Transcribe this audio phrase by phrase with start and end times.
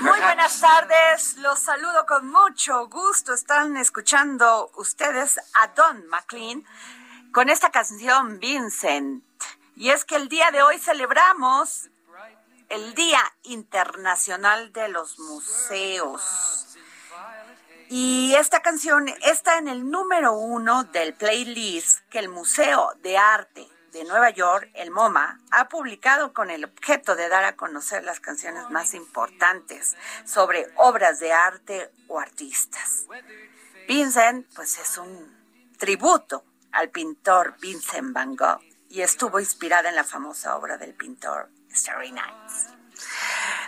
[0.00, 3.34] Muy buenas tardes, los saludo con mucho gusto.
[3.34, 6.64] Están escuchando ustedes a Don McLean
[7.32, 9.22] con esta canción Vincent.
[9.76, 11.90] Y es que el día de hoy celebramos
[12.70, 16.78] el Día Internacional de los Museos.
[17.90, 23.68] Y esta canción está en el número uno del playlist que el Museo de Arte
[23.92, 28.20] de Nueva York, el MoMA, ha publicado con el objeto de dar a conocer las
[28.20, 33.06] canciones más importantes sobre obras de arte o artistas.
[33.88, 35.36] Vincent, pues es un
[35.78, 41.50] tributo al pintor Vincent Van Gogh y estuvo inspirada en la famosa obra del pintor
[41.70, 42.79] Starry Nights.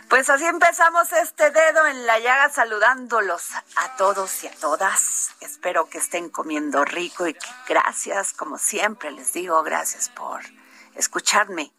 [0.09, 5.31] Pues así empezamos este dedo en la llaga saludándolos a todos y a todas.
[5.41, 10.43] Espero que estén comiendo rico y que gracias, como siempre les digo, gracias por
[10.95, 11.73] escucharme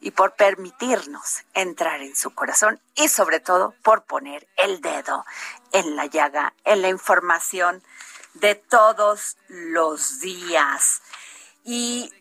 [0.00, 5.24] y por permitirnos entrar en su corazón y sobre todo por poner el dedo
[5.72, 7.82] en la llaga, en la información
[8.34, 11.02] de todos los días.
[11.64, 12.12] Y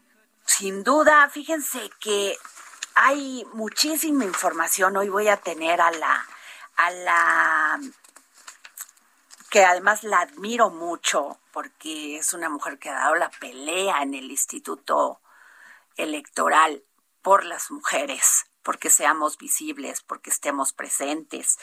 [0.45, 2.37] sin duda, fíjense que
[2.99, 4.97] hay muchísima información.
[4.97, 6.25] Hoy voy a tener a la,
[6.77, 7.79] a la,
[9.51, 14.15] que además la admiro mucho porque es una mujer que ha dado la pelea en
[14.15, 15.21] el Instituto
[15.95, 16.83] Electoral
[17.21, 21.59] por las mujeres, porque seamos visibles, porque estemos presentes.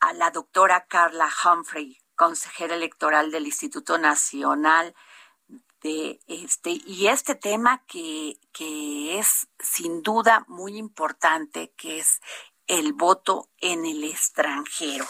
[0.00, 4.94] A la doctora Carla Humphrey, consejera electoral del Instituto Nacional
[5.82, 12.20] de este y este tema que, que es sin duda muy importante, que es
[12.70, 15.04] el voto en el extranjero.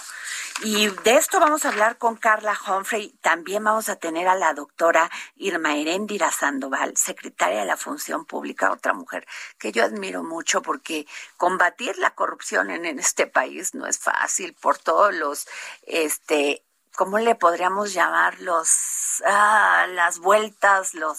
[0.62, 3.10] Y de esto vamos a hablar con Carla Humphrey.
[3.20, 8.72] También vamos a tener a la doctora Irma Heréndira Sandoval, secretaria de la Función Pública,
[8.72, 9.26] otra mujer
[9.58, 11.06] que yo admiro mucho porque
[11.36, 15.46] combatir la corrupción en, en este país no es fácil por todos los
[15.82, 16.64] este
[16.96, 18.40] ¿cómo le podríamos llamar?
[18.40, 21.18] Los, ah, las vueltas, los...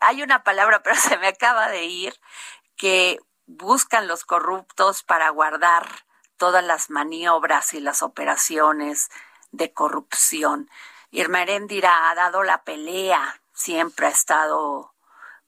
[0.00, 2.20] hay una palabra, pero se me acaba de ir,
[2.76, 5.86] que buscan los corruptos para guardar
[6.36, 9.10] todas las maniobras y las operaciones
[9.52, 10.68] de corrupción.
[11.10, 14.94] Irma Heréndira ha dado la pelea, siempre ha estado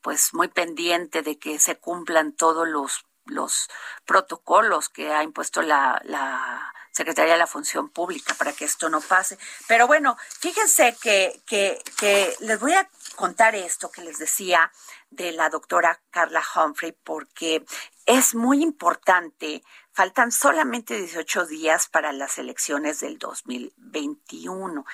[0.00, 3.69] pues muy pendiente de que se cumplan todos los, los
[4.04, 9.02] protocolos que ha impuesto la, la Secretaría de la Función Pública para que esto no
[9.02, 9.38] pase.
[9.69, 14.72] Pero bueno, fíjense que, que, que les voy a contar esto que les decía
[15.10, 17.66] de la doctora Carla Humphrey porque
[18.06, 19.62] es muy importante.
[19.93, 24.84] Faltan solamente 18 días para las elecciones del 2021.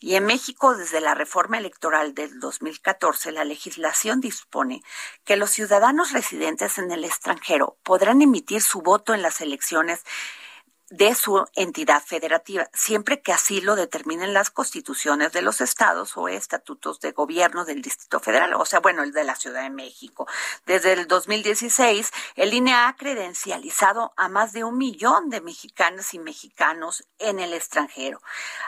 [0.00, 4.82] Y en México, desde la reforma electoral del 2014, la legislación dispone
[5.24, 10.04] que los ciudadanos residentes en el extranjero podrán emitir su voto en las elecciones
[10.90, 16.28] de su entidad federativa, siempre que así lo determinen las constituciones de los estados o
[16.28, 20.26] estatutos de gobierno del Distrito Federal, o sea, bueno, el de la Ciudad de México.
[20.66, 26.18] Desde el 2016, el INE ha credencializado a más de un millón de mexicanas y
[26.18, 28.20] mexicanos en el extranjero.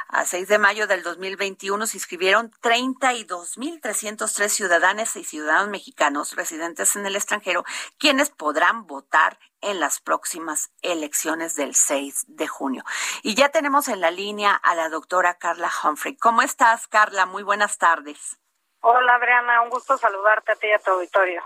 [0.08, 7.04] A 6 de mayo del 2021 se inscribieron 32.303 ciudadanas y ciudadanos mexicanos residentes en
[7.06, 7.64] el extranjero,
[7.98, 12.84] quienes podrán votar en las próximas elecciones del 6 de junio.
[13.22, 16.16] Y ya tenemos en la línea a la doctora Carla Humphrey.
[16.16, 17.26] ¿Cómo estás, Carla?
[17.26, 18.38] Muy buenas tardes.
[18.80, 19.62] Hola, Adriana.
[19.62, 21.42] Un gusto saludarte a ti y a tu auditorio.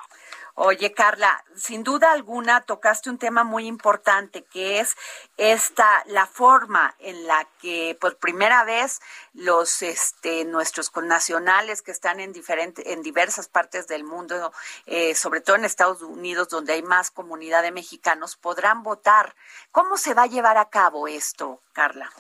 [0.55, 4.97] Oye, Carla, sin duda alguna tocaste un tema muy importante que es
[5.37, 9.01] esta la forma en la que por primera vez
[9.33, 14.53] los este nuestros connacionales que están en diferente, en diversas partes del mundo,
[14.87, 19.35] eh, sobre todo en Estados Unidos donde hay más comunidad de mexicanos podrán votar.
[19.71, 22.11] ¿Cómo se va a llevar a cabo esto, Carla?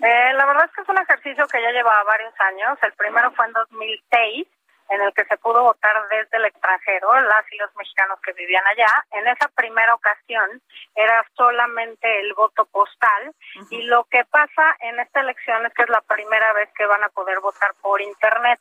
[0.00, 2.78] Eh, la verdad es que es un ejercicio que ya llevaba varios años.
[2.82, 4.48] El primero fue en 2006
[4.92, 8.64] en el que se pudo votar desde el extranjero, las y los mexicanos que vivían
[8.66, 8.88] allá.
[9.12, 10.60] En esa primera ocasión
[10.94, 13.32] era solamente el voto postal
[13.70, 17.02] y lo que pasa en esta elección es que es la primera vez que van
[17.02, 18.60] a poder votar por Internet.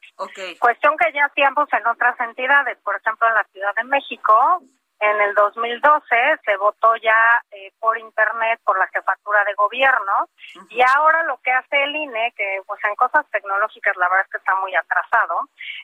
[0.60, 4.62] Cuestión que ya hacíamos en otras entidades, por ejemplo en la Ciudad de México,
[5.02, 6.16] en el 2012
[6.46, 10.30] se votó ya eh, por internet por la jefatura de gobierno
[10.70, 14.32] y ahora lo que hace el INE, que pues en cosas tecnológicas la verdad es
[14.32, 15.40] que está muy atrasado,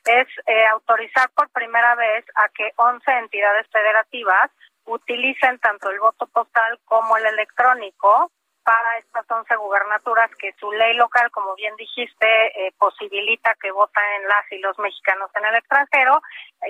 [0.06, 4.52] es eh, autorizar por primera vez a que 11 entidades federativas
[4.86, 8.32] utilicen tanto el voto postal como el electrónico
[8.68, 14.28] para estas 11 gubernaturas que su ley local, como bien dijiste, eh, posibilita que voten
[14.28, 16.22] las y los mexicanos en el extranjero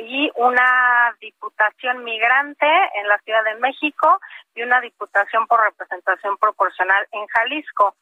[0.02, 4.22] y una diputación migrante en la Ciudad de México
[4.54, 7.96] y una diputación por representación proporcional en Jalisco.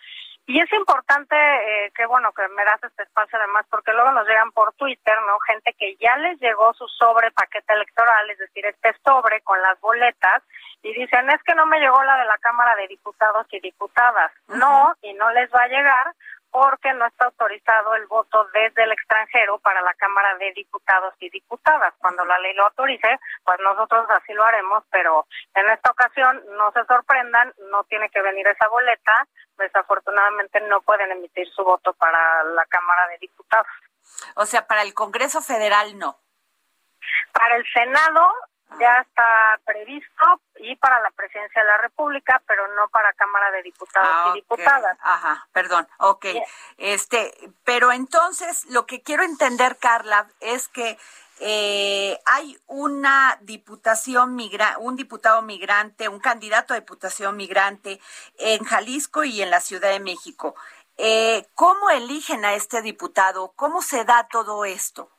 [0.47, 4.27] Y es importante eh, que, bueno, que me das este espacio además, porque luego nos
[4.27, 5.39] llegan por Twitter, ¿no?
[5.39, 9.80] Gente que ya les llegó su sobre paquete electoral, es decir, este sobre con las
[9.81, 10.44] boletas,
[10.83, 14.31] y dicen, es que no me llegó la de la Cámara de Diputados y Diputadas.
[14.47, 16.13] No, y no les va a llegar
[16.56, 21.30] porque no está autorizado el voto desde el extranjero para la Cámara de Diputados y
[21.30, 21.94] Diputadas.
[21.98, 26.72] Cuando la ley lo autorice, pues nosotros así lo haremos, pero en esta ocasión no
[26.72, 32.46] se sorprendan, no tiene que venir esa boleta, desafortunadamente no pueden emitir su voto para
[32.46, 33.68] la Cámara de Diputados.
[34.38, 36.22] O sea, para el Congreso Federal no.
[37.34, 38.31] Para el Senado
[38.80, 43.63] ya está previsto y para la presidencia de la República, pero no para Cámara de
[43.63, 44.98] Diputados y ah, Diputadas.
[45.01, 46.25] Ajá, perdón, ok.
[46.77, 47.33] Este,
[47.63, 50.98] pero entonces lo que quiero entender, Carla, es que
[51.39, 58.00] eh, hay una diputación migra un diputado migrante, un candidato a diputación migrante
[58.38, 60.56] en Jalisco y en la Ciudad de México.
[60.98, 63.51] Eh, ¿Cómo eligen a este diputado?
[63.56, 65.10] ¿Cómo se da todo esto?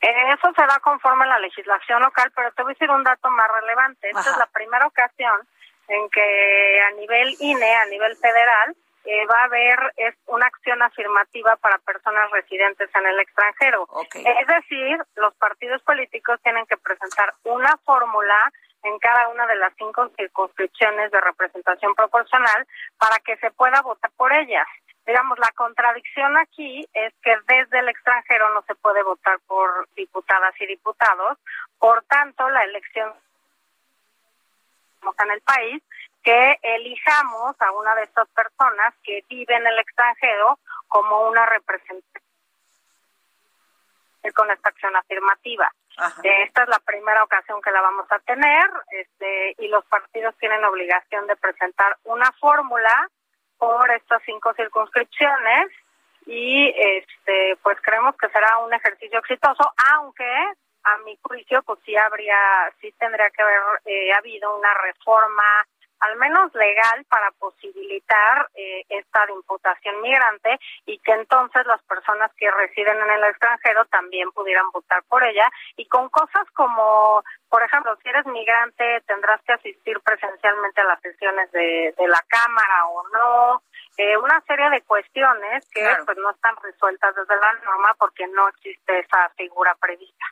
[0.00, 3.30] Eso se da conforme a la legislación local, pero te voy a decir un dato
[3.30, 4.08] más relevante.
[4.08, 5.46] Esta es la primera ocasión
[5.88, 8.74] en que a nivel INE, a nivel federal,
[9.04, 13.88] eh, va a haber es una acción afirmativa para personas residentes en el extranjero.
[14.14, 18.52] Es decir, los partidos políticos tienen que presentar una fórmula
[18.84, 22.66] en cada una de las cinco circunscripciones de representación proporcional
[22.98, 24.66] para que se pueda votar por ellas
[25.06, 30.54] digamos, la contradicción aquí es que desde el extranjero no se puede votar por diputadas
[30.60, 31.38] y diputados,
[31.78, 33.12] por tanto, la elección
[35.24, 35.82] en el país,
[36.22, 42.20] que elijamos a una de estas personas que vive en el extranjero como una representante
[44.30, 45.72] con esta acción afirmativa.
[46.22, 50.64] Esta es la primera ocasión que la vamos a tener este, y los partidos tienen
[50.64, 53.10] obligación de presentar una fórmula
[53.62, 55.70] por estas cinco circunscripciones
[56.26, 60.28] y este pues creemos que será un ejercicio exitoso aunque
[60.82, 62.34] a mi juicio pues sí habría
[62.80, 65.44] sí tendría que haber eh, habido una reforma
[66.02, 72.50] al menos legal, para posibilitar eh, esta imputación migrante y que entonces las personas que
[72.50, 75.48] residen en el extranjero también pudieran votar por ella.
[75.76, 81.00] Y con cosas como, por ejemplo, si eres migrante tendrás que asistir presencialmente a las
[81.00, 83.62] sesiones de, de la Cámara o no,
[83.98, 88.48] eh, una serie de cuestiones que pues no están resueltas desde la norma porque no
[88.48, 90.24] existe esa figura prevista.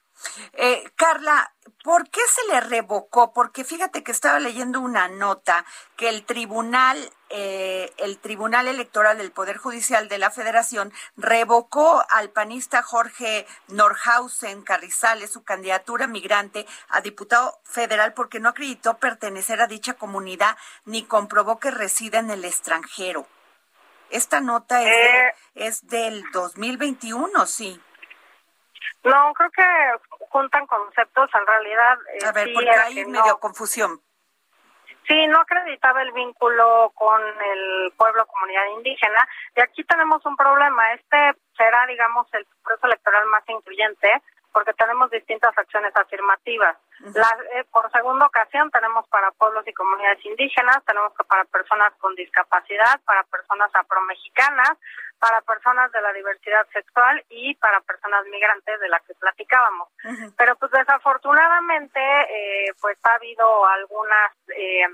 [0.52, 1.52] Eh, Carla,
[1.83, 3.33] ¿por qué se le revocó?
[3.33, 5.64] Porque fíjate que estaba leyendo una nota
[5.97, 6.99] que el tribunal,
[7.29, 14.62] eh, el Tribunal Electoral del Poder Judicial de la Federación revocó al panista Jorge Norhausen
[14.62, 21.05] Carrizales su candidatura migrante a diputado federal porque no acreditó pertenecer a dicha comunidad ni
[21.05, 23.26] comprobó que reside en el extranjero.
[24.11, 27.81] Esta nota es, eh, es del 2021, sí.
[29.05, 29.64] No, creo que
[30.29, 31.99] juntan conceptos, en realidad.
[32.14, 34.00] Eh, a ver, porque hay medio confusión.
[35.09, 39.26] Sí, no acreditaba el vínculo con el pueblo, comunidad indígena.
[39.57, 40.93] Y aquí tenemos un problema.
[40.93, 46.76] Este será, digamos, el proceso electoral más incluyente, porque tenemos distintas acciones afirmativas.
[47.02, 53.00] Eh, por segunda ocasión tenemos para pueblos y comunidades indígenas, tenemos para personas con discapacidad,
[53.07, 54.76] para personas afromexicanas,
[55.19, 59.88] para personas de la diversidad sexual y para personas migrantes de las que platicábamos.
[60.37, 64.87] Pero pues desafortunadamente eh, pues ha habido algunas eh,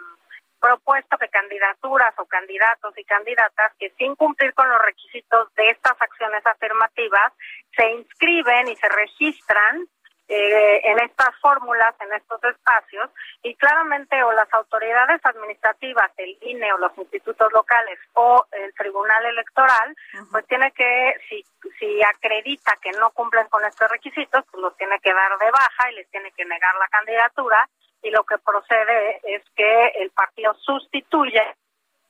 [0.61, 6.01] propuestas de candidaturas o candidatos y candidatas que sin cumplir con los requisitos de estas
[6.01, 7.33] acciones afirmativas
[7.77, 9.87] se inscriben y se registran
[10.29, 13.11] eh, en estas fórmulas, en estos espacios,
[13.45, 19.25] y claramente o las autoridades administrativas, el INE o los institutos locales o el Tribunal
[19.25, 19.95] Electoral,
[20.33, 21.45] pues tiene que, si,
[21.79, 25.91] si acredita que no cumplen con estos requisitos, pues los tiene que dar de baja
[25.93, 27.69] y les tiene que negar la candidatura,
[28.07, 31.43] y lo que procede es que el partido sustituye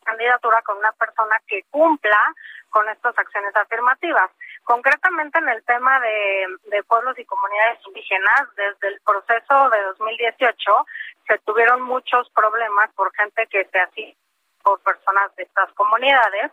[0.05, 2.21] candidatura con una persona que cumpla
[2.69, 4.31] con estas acciones afirmativas.
[4.63, 10.87] Concretamente en el tema de, pueblos y comunidades indígenas, desde el proceso de 2018
[11.27, 14.15] se tuvieron muchos problemas por gente que se hacía
[14.63, 16.53] por personas de estas comunidades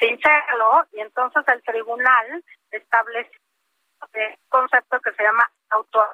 [0.00, 2.42] sin serlo y entonces el tribunal
[2.72, 3.30] establece
[4.00, 6.04] un concepto que se llama auto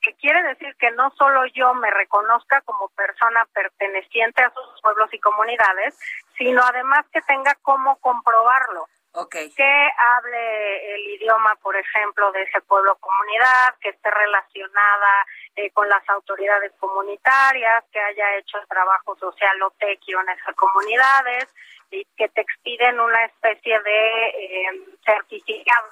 [0.00, 5.12] que quiere decir que no solo yo me reconozca como persona perteneciente a sus pueblos
[5.12, 5.98] y comunidades,
[6.36, 8.86] sino además que tenga cómo comprobarlo.
[9.16, 9.48] Okay.
[9.54, 15.88] Que hable el idioma, por ejemplo, de ese pueblo comunidad, que esté relacionada eh, con
[15.88, 21.48] las autoridades comunitarias, que haya hecho el trabajo social o tequio en esas comunidades
[21.92, 25.88] y que te expiden una especie de eh, certificado.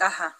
[0.00, 0.36] Ajá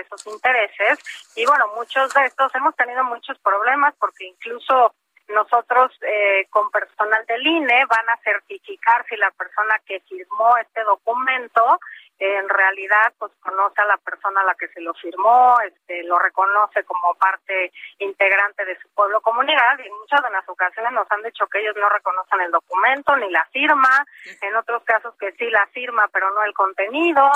[0.00, 0.98] esos intereses.
[1.36, 4.94] Y bueno, muchos de estos hemos tenido muchos problemas porque incluso
[5.28, 10.82] nosotros eh, con personal del INE van a certificar si la persona que firmó este
[10.82, 11.78] documento
[12.18, 16.18] en realidad pues conoce a la persona a la que se lo firmó, este lo
[16.18, 21.10] reconoce como parte integrante de su pueblo comunidad y en muchas de las ocasiones nos
[21.10, 24.06] han dicho que ellos no reconocen el documento ni la firma,
[24.40, 27.28] en otros casos que sí la firma pero no el contenido,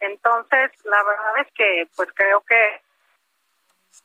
[0.00, 2.80] entonces, la verdad es que, pues creo que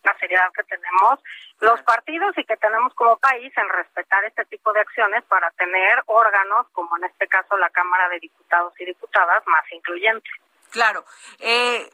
[0.03, 1.19] la seriedad que tenemos
[1.59, 6.01] los partidos y que tenemos como país en respetar este tipo de acciones para tener
[6.07, 10.33] órganos, como en este caso la Cámara de Diputados y Diputadas, más incluyentes.
[10.71, 11.03] Claro.
[11.39, 11.87] Eh,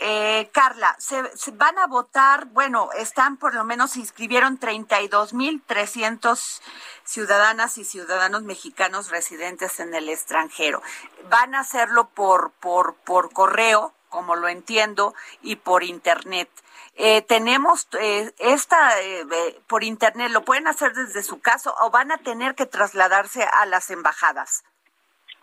[0.00, 6.60] eh, Carla, se, van a votar, bueno, están por lo menos, se inscribieron 32.300
[7.04, 10.82] ciudadanas y ciudadanos mexicanos residentes en el extranjero.
[11.28, 16.48] Van a hacerlo por, por, por correo, como lo entiendo, y por internet.
[17.00, 19.24] Eh, tenemos eh, esta eh,
[19.68, 23.66] por internet, ¿lo pueden hacer desde su casa o van a tener que trasladarse a
[23.66, 24.64] las embajadas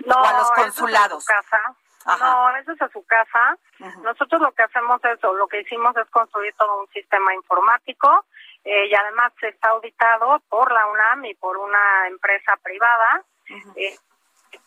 [0.06, 1.26] no, o a los consulados?
[1.26, 1.58] casa.
[2.06, 3.58] No, eso es a su casa.
[4.04, 8.26] Nosotros lo que hacemos es, o lo que hicimos es construir todo un sistema informático
[8.64, 13.24] eh, y además está auditado por la UNAM y por una empresa privada.
[13.76, 13.96] Eh,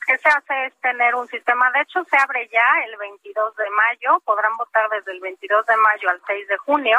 [0.09, 3.69] ¿Qué se hace es tener un sistema, de hecho se abre ya el 22 de
[3.69, 6.97] mayo, podrán votar desde el 22 de mayo al 6 de junio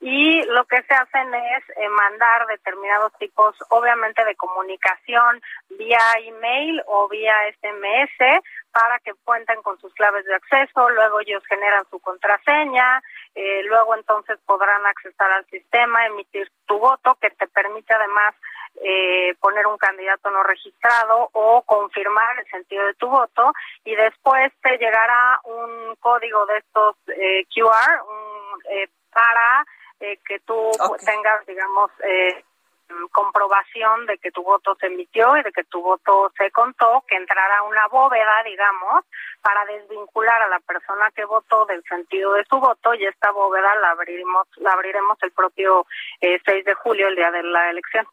[0.00, 6.82] y lo que se hacen es eh, mandar determinados tipos, obviamente, de comunicación vía email
[6.86, 8.40] o vía SMS
[8.72, 13.02] para que cuenten con sus claves de acceso, luego ellos generan su contraseña,
[13.34, 18.34] eh, luego entonces podrán accesar al sistema, emitir tu voto, que te permite además
[18.82, 23.52] eh, poner un candidato no registrado o confirmar el sentido de tu voto.
[23.84, 29.64] Y después te llegará un código de estos QR un, para
[30.00, 30.70] eh, que tú
[31.04, 32.44] tengas, digamos, eh,
[33.12, 37.16] comprobación de que tu voto se emitió y de que tu voto se contó, que
[37.16, 39.04] entrara una bóveda, digamos,
[39.42, 43.74] para desvincular a la persona que votó del sentido de su voto y esta bóveda
[43.76, 45.86] la abriremos, la abriremos el propio
[46.20, 48.06] 6 eh, de julio, el día de la elección.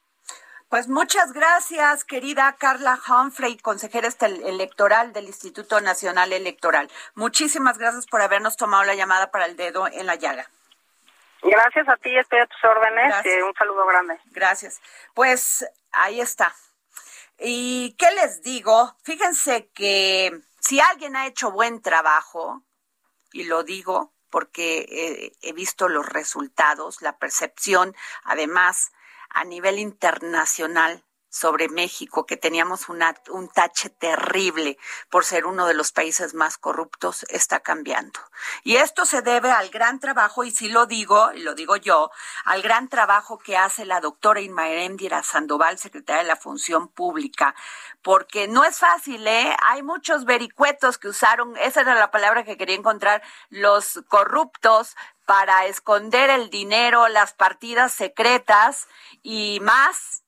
[0.69, 6.89] Pues muchas gracias, querida Carla Humphrey, consejera este electoral del Instituto Nacional Electoral.
[7.13, 10.49] Muchísimas gracias por habernos tomado la llamada para el dedo en la llaga.
[11.41, 14.19] Gracias a ti, estoy a tus órdenes y un saludo grande.
[14.31, 14.81] Gracias.
[15.13, 16.53] Pues ahí está.
[17.37, 18.95] ¿Y qué les digo?
[19.03, 22.63] Fíjense que si alguien ha hecho buen trabajo,
[23.31, 28.91] y lo digo porque he visto los resultados, la percepción, además,
[29.29, 31.03] a nivel internacional
[31.35, 34.77] sobre México, que teníamos una, un tache terrible
[35.09, 38.21] por ser uno de los países más corruptos, está cambiando.
[38.63, 42.09] Y esto se debe al gran trabajo, y sí lo digo, y lo digo yo,
[42.45, 47.53] al gran trabajo que hace la doctora Irma Erendira Sandoval, secretaria de la Función Pública,
[48.01, 49.57] porque no es fácil, ¿eh?
[49.61, 55.65] Hay muchos vericuetos que usaron, esa era la palabra que quería encontrar, los corruptos para
[55.65, 58.87] esconder el dinero, las partidas secretas
[59.21, 60.21] y más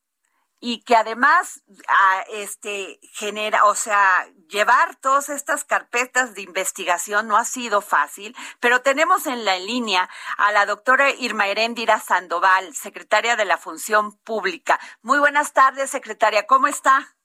[0.60, 7.38] y que además a, este genera, o sea, llevar todas estas carpetas de investigación no
[7.38, 13.36] ha sido fácil, pero tenemos en la línea a la doctora Irma Heréndira Sandoval, secretaria
[13.36, 14.80] de la Función Pública.
[15.02, 17.16] Muy buenas tardes, secretaria, ¿cómo está?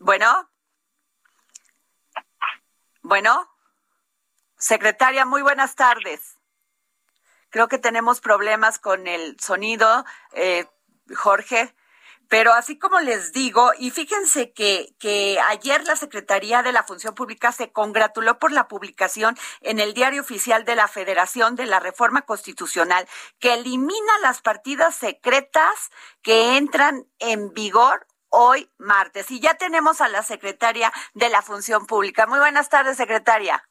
[0.00, 0.48] Bueno.
[3.02, 3.48] Bueno.
[4.56, 6.37] Secretaria, muy buenas tardes.
[7.50, 10.66] Creo que tenemos problemas con el sonido, eh,
[11.14, 11.74] Jorge.
[12.28, 17.14] Pero así como les digo, y fíjense que, que ayer la Secretaría de la Función
[17.14, 21.80] Pública se congratuló por la publicación en el Diario Oficial de la Federación de la
[21.80, 25.90] Reforma Constitucional que elimina las partidas secretas
[26.20, 29.30] que entran en vigor hoy martes.
[29.30, 32.26] Y ya tenemos a la Secretaria de la Función Pública.
[32.26, 33.67] Muy buenas tardes, Secretaria.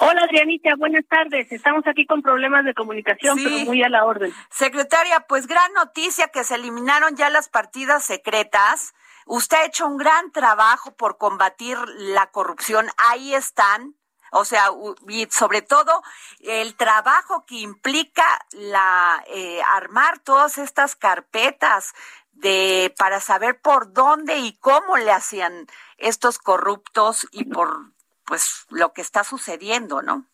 [0.00, 1.50] Hola Adrianita, buenas tardes.
[1.50, 4.32] Estamos aquí con problemas de comunicación, pero muy a la orden.
[4.50, 8.94] Secretaria, pues gran noticia que se eliminaron ya las partidas secretas.
[9.26, 12.86] Usted ha hecho un gran trabajo por combatir la corrupción.
[12.96, 13.94] Ahí están.
[14.30, 14.66] O sea,
[15.08, 16.02] y sobre todo
[16.40, 21.94] el trabajo que implica la eh, armar todas estas carpetas
[22.32, 27.92] de para saber por dónde y cómo le hacían estos corruptos y por
[28.28, 30.26] pues lo que está sucediendo, ¿no?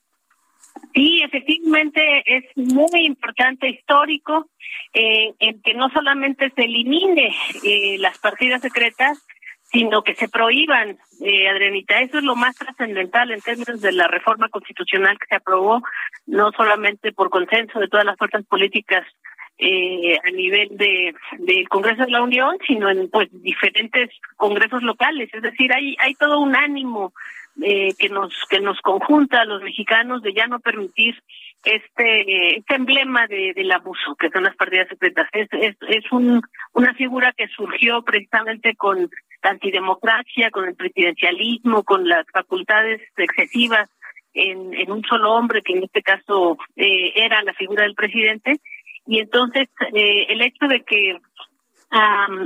[0.93, 4.51] Sí, efectivamente es muy importante, histórico,
[4.93, 9.25] eh, en que no solamente se elimine eh, las partidas secretas,
[9.75, 12.01] sino que se prohíban, eh, Adrianita.
[12.01, 15.83] Eso es lo más trascendental en términos de la reforma constitucional que se aprobó,
[16.27, 19.05] no solamente por consenso de todas las fuerzas políticas
[19.59, 25.29] eh, a nivel de del Congreso de la Unión, sino en pues diferentes congresos locales.
[25.33, 27.13] Es decir, hay hay todo un ánimo
[27.63, 31.23] eh, que nos que nos conjunta a los mexicanos de ya no permitir
[31.65, 35.29] este este emblema de, del abuso que son las partidas secretas.
[35.33, 39.11] Es es, es un, una figura que surgió precisamente con
[39.43, 43.89] la antidemocracia con el presidencialismo con las facultades excesivas
[44.35, 48.61] en, en un solo hombre que en este caso eh, era la figura del presidente.
[49.07, 51.19] Y entonces eh, el hecho de que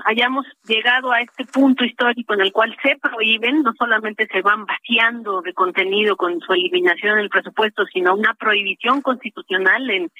[0.04, 4.66] hayamos llegado a este punto histórico en el cual se prohíben, no solamente se van
[4.66, 10.10] vaciando de contenido con su eliminación del presupuesto, sino una prohibición constitucional en,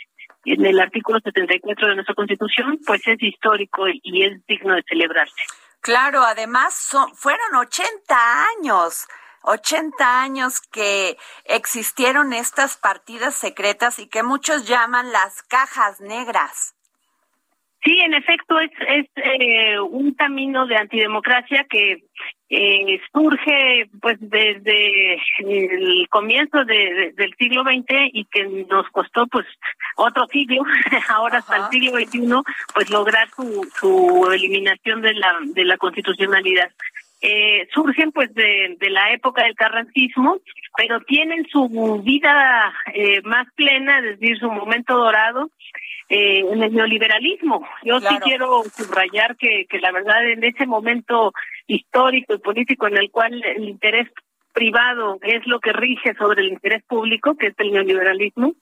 [0.45, 5.43] en el artículo 74 de nuestra Constitución, pues es histórico y es digno de celebrarse.
[5.81, 9.07] Claro, además son, fueron 80 años.
[9.43, 16.75] 80 años que existieron estas partidas secretas y que muchos llaman las cajas negras.
[17.85, 22.03] Sí, en efecto, es, es eh, un camino de antidemocracia que
[22.51, 29.47] eh, surge pues desde el comienzo de, del siglo XX y que nos costó pues
[29.97, 30.63] otro siglo,
[31.09, 32.43] ahora hasta el siglo XXI,
[32.75, 36.71] pues lograr su, su eliminación de la, de la constitucionalidad.
[37.21, 40.39] Eh, surgen pues de, de, la época del carrancismo,
[40.77, 41.69] pero tienen su
[42.05, 45.51] vida eh, más plena, es decir, su momento dorado
[46.09, 47.67] eh, en el neoliberalismo.
[47.85, 51.33] Yo sí quiero subrayar que, que la verdad en ese momento
[51.67, 54.09] histórico y político en el cual el interés
[54.59, 58.55] privado es lo que rige sobre el interés público, que es el neoliberalismo,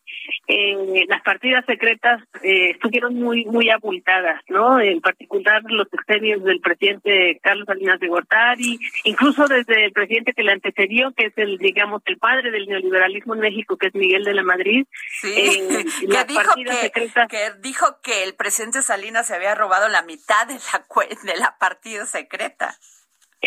[0.47, 4.79] eh, las partidas secretas eh, estuvieron muy muy abultadas, ¿no?
[4.79, 10.43] En particular los exenios del presidente Carlos Salinas de Gortari, incluso desde el presidente que
[10.43, 14.25] le antecedió, que es el, digamos, el padre del neoliberalismo en México, que es Miguel
[14.25, 14.87] de la Madrid.
[15.21, 16.55] Sí, eh, que, dijo
[16.93, 21.41] que, que dijo que el presidente Salinas se había robado la mitad de la, de
[21.41, 22.77] la partida secreta.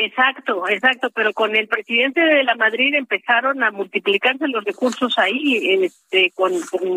[0.01, 5.83] Exacto, exacto, pero con el presidente de la Madrid empezaron a multiplicarse los recursos ahí,
[5.83, 6.53] este, con,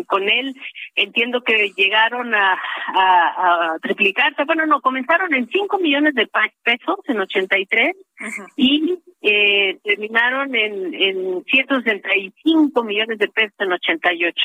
[0.07, 0.55] con, él
[0.95, 6.29] entiendo que llegaron a, a, triplicarse, bueno, no, comenzaron en 5 millones de
[6.63, 7.93] pesos en 83
[8.55, 14.35] y eh, terminaron en, en 165 millones de pesos en 88.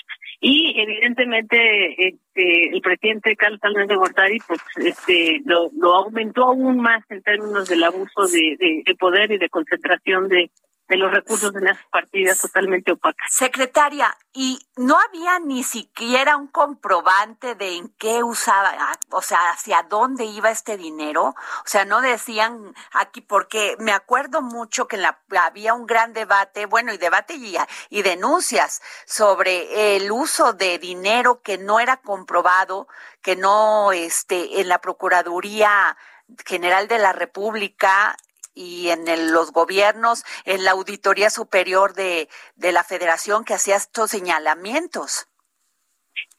[0.40, 6.78] Y evidentemente este, el presidente Carlos Salinas de Gortari pues, este, lo, lo aumentó aún
[6.78, 10.48] más en términos del abuso de, de poder y de concentración de,
[10.88, 13.31] de los recursos de las partidas totalmente opacas.
[13.31, 18.72] Secretaria, ¿y no había ni siquiera un comprobante de en qué usaba,
[19.11, 21.24] o sea, hacia dónde iba este dinero?
[21.24, 26.64] O sea, no decían aquí, porque me acuerdo mucho que la, había un gran debate,
[26.64, 27.57] bueno, y debate y,
[27.90, 32.88] y denuncias sobre el uso de dinero que no era comprobado,
[33.20, 35.98] que no, este, en la Procuraduría
[36.46, 38.16] General de la República
[38.58, 44.10] y en los gobiernos, en la Auditoría Superior de, de la Federación que hacía estos
[44.10, 45.28] señalamientos.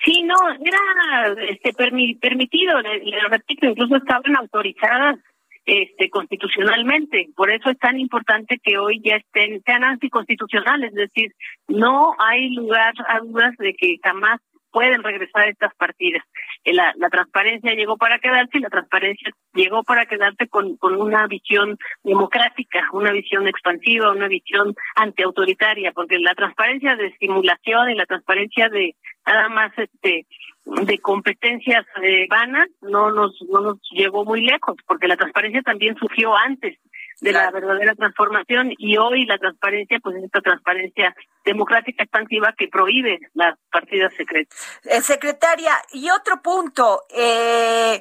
[0.03, 5.17] Sí, no, era este, permitido, le, repito, incluso estaban autorizadas
[5.65, 7.29] este, constitucionalmente.
[7.35, 11.33] Por eso es tan importante que hoy ya estén, sean anticonstitucionales, es decir,
[11.67, 16.23] no hay lugar a dudas de que jamás pueden regresar estas partidas.
[16.63, 21.77] Eh, la, transparencia llegó para quedarse y la transparencia llegó para quedarse con, una visión
[22.03, 28.69] democrática, una visión expansiva, una visión antiautoritaria, porque la transparencia de estimulación y la transparencia
[28.69, 30.25] de nada más este
[30.65, 35.95] de competencias eh, vanas no nos no nos llevó muy lejos porque la transparencia también
[35.95, 36.77] surgió antes
[37.21, 42.67] de la verdadera transformación y hoy la transparencia pues es esta transparencia democrática expansiva que
[42.67, 44.57] prohíbe las partidas secretas.
[44.83, 47.99] Eh, secretaria, y otro punto, eh,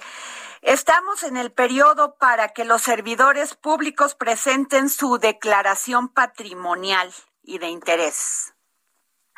[0.63, 7.11] estamos en el periodo para que los servidores públicos presenten su declaración patrimonial
[7.43, 8.55] y de interés.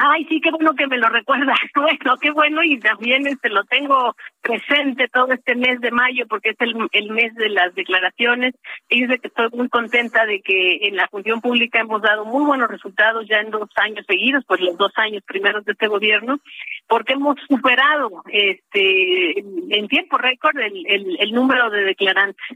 [0.02, 1.52] Ay, sí, qué bueno que me lo recuerda.
[1.74, 6.50] Bueno, qué bueno y también este lo tengo presente todo este mes de mayo porque
[6.50, 8.54] es el, el mes de las declaraciones.
[8.88, 12.44] Y dice que estoy muy contenta de que en la función pública hemos dado muy
[12.44, 16.40] buenos resultados ya en dos años seguidos, pues los dos años primeros de este gobierno,
[16.88, 22.46] porque hemos superado este en tiempo récord el, el, el número de declarantes.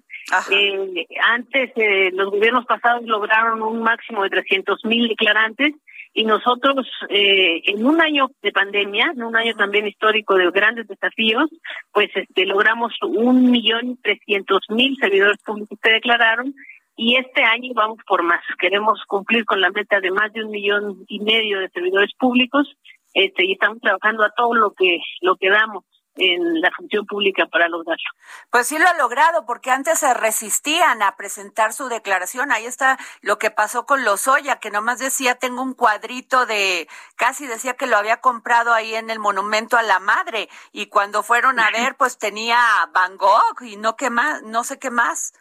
[0.50, 5.74] Eh, antes, eh, los gobiernos pasados lograron un máximo de 300 mil declarantes
[6.14, 10.86] y nosotros eh, en un año de pandemia, en un año también histórico de grandes
[10.86, 11.50] desafíos,
[11.92, 16.54] pues este logramos un millón trescientos mil servidores públicos que declararon
[16.96, 18.42] y este año vamos por más.
[18.60, 22.72] Queremos cumplir con la meta de más de un millón y medio de servidores públicos
[23.12, 25.84] este y estamos trabajando a todo lo que lo que damos
[26.16, 28.04] en la función pública para lograrlo.
[28.50, 32.52] Pues sí lo ha logrado, porque antes se resistían a presentar su declaración.
[32.52, 37.46] Ahí está lo que pasó con Lozoya, que nomás decía, tengo un cuadrito de, casi
[37.46, 41.58] decía que lo había comprado ahí en el Monumento a la Madre, y cuando fueron
[41.58, 42.58] a ver, pues tenía
[42.92, 45.32] Van Gogh y no qué más, no sé qué más.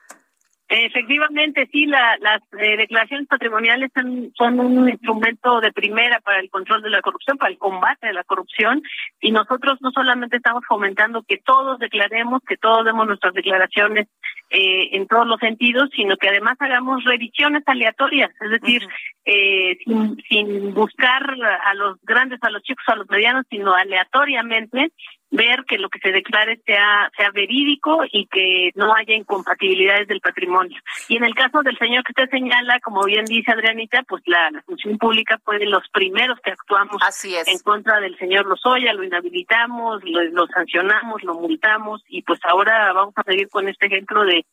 [0.70, 6.50] Efectivamente, sí, la, las eh, declaraciones patrimoniales son, son, un instrumento de primera para el
[6.50, 8.82] control de la corrupción, para el combate de la corrupción,
[9.20, 14.08] y nosotros no solamente estamos fomentando que todos declaremos, que todos demos nuestras declaraciones
[14.50, 18.88] eh, en todos los sentidos, sino que además hagamos revisiones aleatorias, es decir,
[19.26, 21.24] eh, sin, sin buscar
[21.66, 24.92] a los grandes, a los chicos, a los medianos, sino aleatoriamente
[25.34, 30.22] ver que lo que se declare sea, sea verídico y que no haya incompatibilidades del
[30.22, 30.80] patrimonio.
[31.10, 34.52] Y en el caso del señor que usted señala, como bien dice Adrianita, pues la,
[34.66, 40.02] función pública fue de los primeros que actuamos en contra del señor Lozoya, lo inhabilitamos,
[40.04, 44.46] lo, sancionamos, lo multamos y pues ahora vamos a seguir con este ejemplo de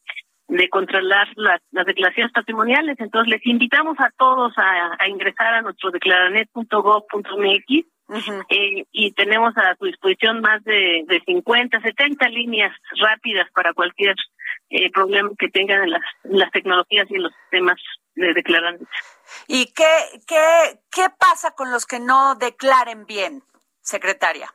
[0.49, 2.99] de controlar las, declaraciones patrimoniales.
[2.99, 7.87] Entonces les invitamos a todos a, a ingresar a nuestro declaranet.gov.mx
[8.49, 14.15] eh, y tenemos a su disposición más de, de 50, 70 líneas rápidas para cualquier
[14.71, 17.81] eh, problema que tengan en las, las tecnologías y en los sistemas
[18.15, 18.89] de declarantes.
[19.47, 23.43] ¿Y qué, qué, qué pasa con los que no declaren bien,
[23.81, 24.53] secretaria?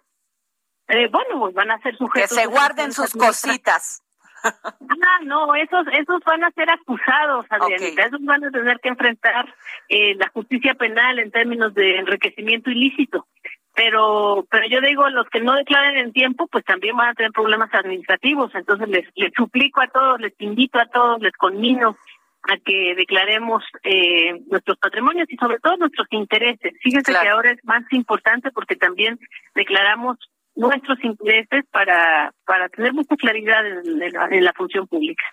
[0.88, 2.30] Eh, bueno, pues van a ser sujetos.
[2.30, 4.04] Que se guarden sus cositas.
[4.44, 8.04] ah, no, esos, esos van a ser acusados, Adrianita.
[8.04, 9.54] Esos van a tener que enfrentar
[9.90, 13.28] eh, la justicia penal en términos de enriquecimiento ilícito.
[13.76, 17.32] Pero, pero yo digo, los que no declaren en tiempo, pues también van a tener
[17.32, 18.56] problemas administrativos.
[18.56, 21.98] Entonces les, les suplico a todos, les invito a todos, les conmino
[22.44, 26.74] a que declaremos eh, nuestros patrimonios y sobre todo nuestros intereses.
[26.82, 29.20] Fíjense que ahora es más importante porque también
[29.56, 30.18] declaramos
[30.56, 35.24] nuestros intereses para, para tener mucha claridad en, la, función pública.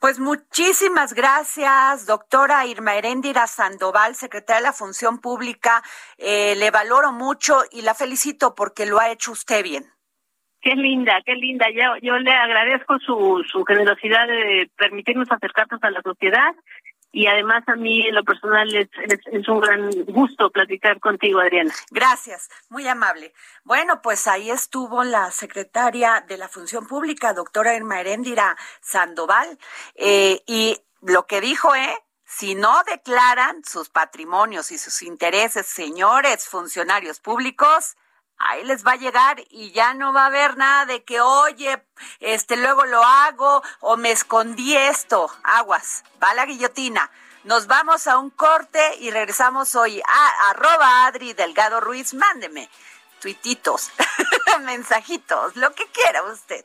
[0.00, 5.82] Pues muchísimas gracias, doctora Irma Heréndira Sandoval, secretaria de la Función Pública.
[6.18, 9.84] Eh, le valoro mucho y la felicito porque lo ha hecho usted bien.
[10.60, 11.66] Qué linda, qué linda.
[11.70, 16.54] Yo, yo le agradezco su, su generosidad de permitirnos acercarnos a la sociedad
[17.16, 18.90] y además a mí en lo personal es,
[19.32, 21.72] es, un gran gusto platicar contigo, Adriana.
[21.90, 23.32] Gracias, muy amable.
[23.64, 29.58] Bueno, pues ahí estuvo la secretaria de la Función Pública, doctora Irma Heréndira Sandoval,
[29.94, 31.96] eh, y lo que dijo, ¿eh?
[32.26, 37.96] Si no declaran sus patrimonios y sus intereses, señores funcionarios públicos,
[38.38, 41.82] ahí les va a llegar y ya no va a haber nada de que, oye,
[42.20, 45.30] este, luego lo hago o me escondí esto.
[45.42, 47.10] Aguas, va la guillotina.
[47.44, 52.14] Nos vamos a un corte y regresamos hoy a arroba Adri Delgado Ruiz.
[52.14, 52.68] Mándeme
[53.20, 53.90] tuititos,
[54.62, 56.64] mensajitos, lo que quiera usted.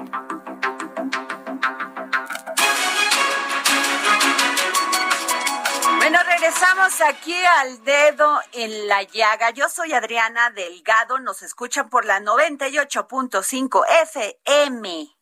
[6.41, 9.51] Regresamos aquí al dedo en la llaga.
[9.51, 11.19] Yo soy Adriana Delgado.
[11.19, 15.15] Nos escuchan por la 98.5 FM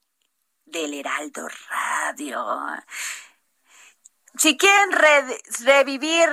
[0.64, 2.42] del Heraldo Radio.
[4.38, 4.92] Si quieren
[5.66, 6.30] revivir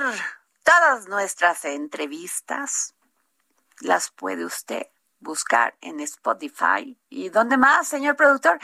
[0.63, 2.95] todas nuestras entrevistas,
[3.81, 4.87] las puede usted
[5.19, 6.97] buscar en Spotify.
[7.09, 8.57] ¿Y dónde más, señor productor?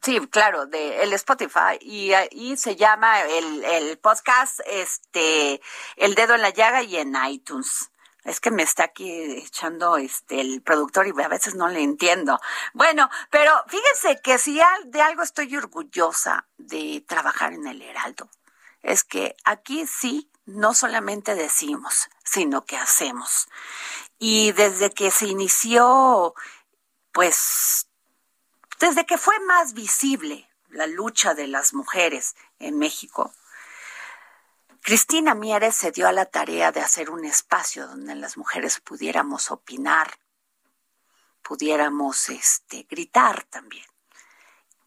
[0.00, 5.60] Sí, claro, de el Spotify y ahí se llama el, el podcast este
[5.96, 7.90] El dedo en la llaga y en iTunes.
[8.24, 12.40] Es que me está aquí echando este el productor y a veces no le entiendo.
[12.72, 18.30] Bueno, pero fíjense que si de algo estoy orgullosa de trabajar en el Heraldo,
[18.82, 23.48] es que aquí sí no solamente decimos, sino que hacemos.
[24.18, 26.34] Y desde que se inició,
[27.12, 27.88] pues
[28.82, 33.32] desde que fue más visible la lucha de las mujeres en México,
[34.80, 39.52] Cristina Mieres se dio a la tarea de hacer un espacio donde las mujeres pudiéramos
[39.52, 40.18] opinar,
[41.42, 43.86] pudiéramos este, gritar también.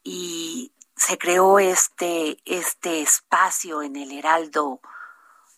[0.04, 4.82] Y se creó este, este espacio en el Heraldo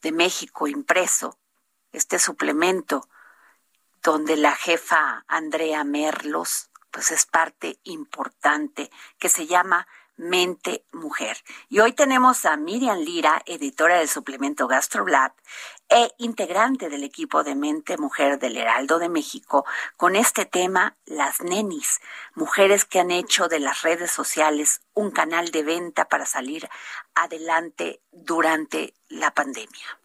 [0.04, 1.40] de México impreso,
[1.92, 3.10] este suplemento,
[4.04, 11.38] donde la jefa Andrea Merlos pues es parte importante que se llama Mente Mujer.
[11.70, 15.32] Y hoy tenemos a Miriam Lira, editora del suplemento GastroLab
[15.90, 19.64] e integrante del equipo de Mente Mujer del Heraldo de México,
[19.96, 22.02] con este tema, las nenis,
[22.34, 26.68] mujeres que han hecho de las redes sociales un canal de venta para salir
[27.14, 30.00] adelante durante la pandemia.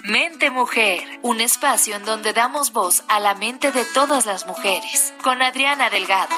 [0.00, 5.14] Mente Mujer, un espacio en donde damos voz a la mente de todas las mujeres,
[5.22, 6.34] con Adriana Delgado.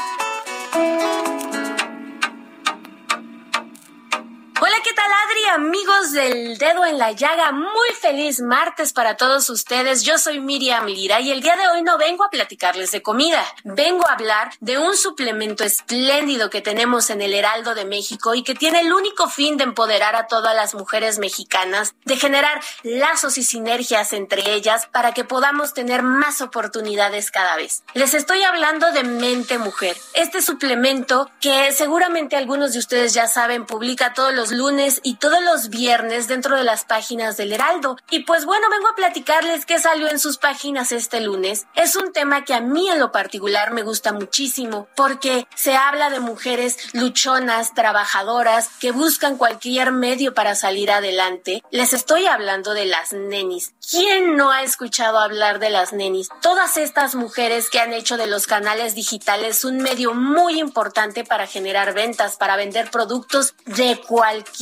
[4.75, 5.45] Hola, ¿qué tal Adri?
[5.55, 7.53] amigos del dedo en la llaga?
[7.53, 10.03] Muy feliz martes para todos ustedes.
[10.03, 13.45] Yo soy Miriam Lira y el día de hoy no vengo a platicarles de comida.
[13.63, 18.43] Vengo a hablar de un suplemento espléndido que tenemos en el Heraldo de México y
[18.43, 23.39] que tiene el único fin de empoderar a todas las mujeres mexicanas, de generar lazos
[23.39, 27.85] y sinergias entre ellas para que podamos tener más oportunidades cada vez.
[27.95, 29.97] Les estoy hablando de Mente Mujer.
[30.15, 34.64] Este suplemento que seguramente algunos de ustedes ya saben publica todos los lunes
[35.03, 37.99] y todos los viernes dentro de las páginas del Heraldo.
[38.09, 41.67] Y pues bueno, vengo a platicarles qué salió en sus páginas este lunes.
[41.75, 46.09] Es un tema que a mí en lo particular me gusta muchísimo porque se habla
[46.09, 51.63] de mujeres luchonas, trabajadoras, que buscan cualquier medio para salir adelante.
[51.71, 53.75] Les estoy hablando de las nenis.
[53.91, 56.31] ¿Quién no ha escuchado hablar de las nenis?
[56.41, 61.47] Todas estas mujeres que han hecho de los canales digitales un medio muy importante para
[61.47, 64.54] generar ventas, para vender productos de cualquier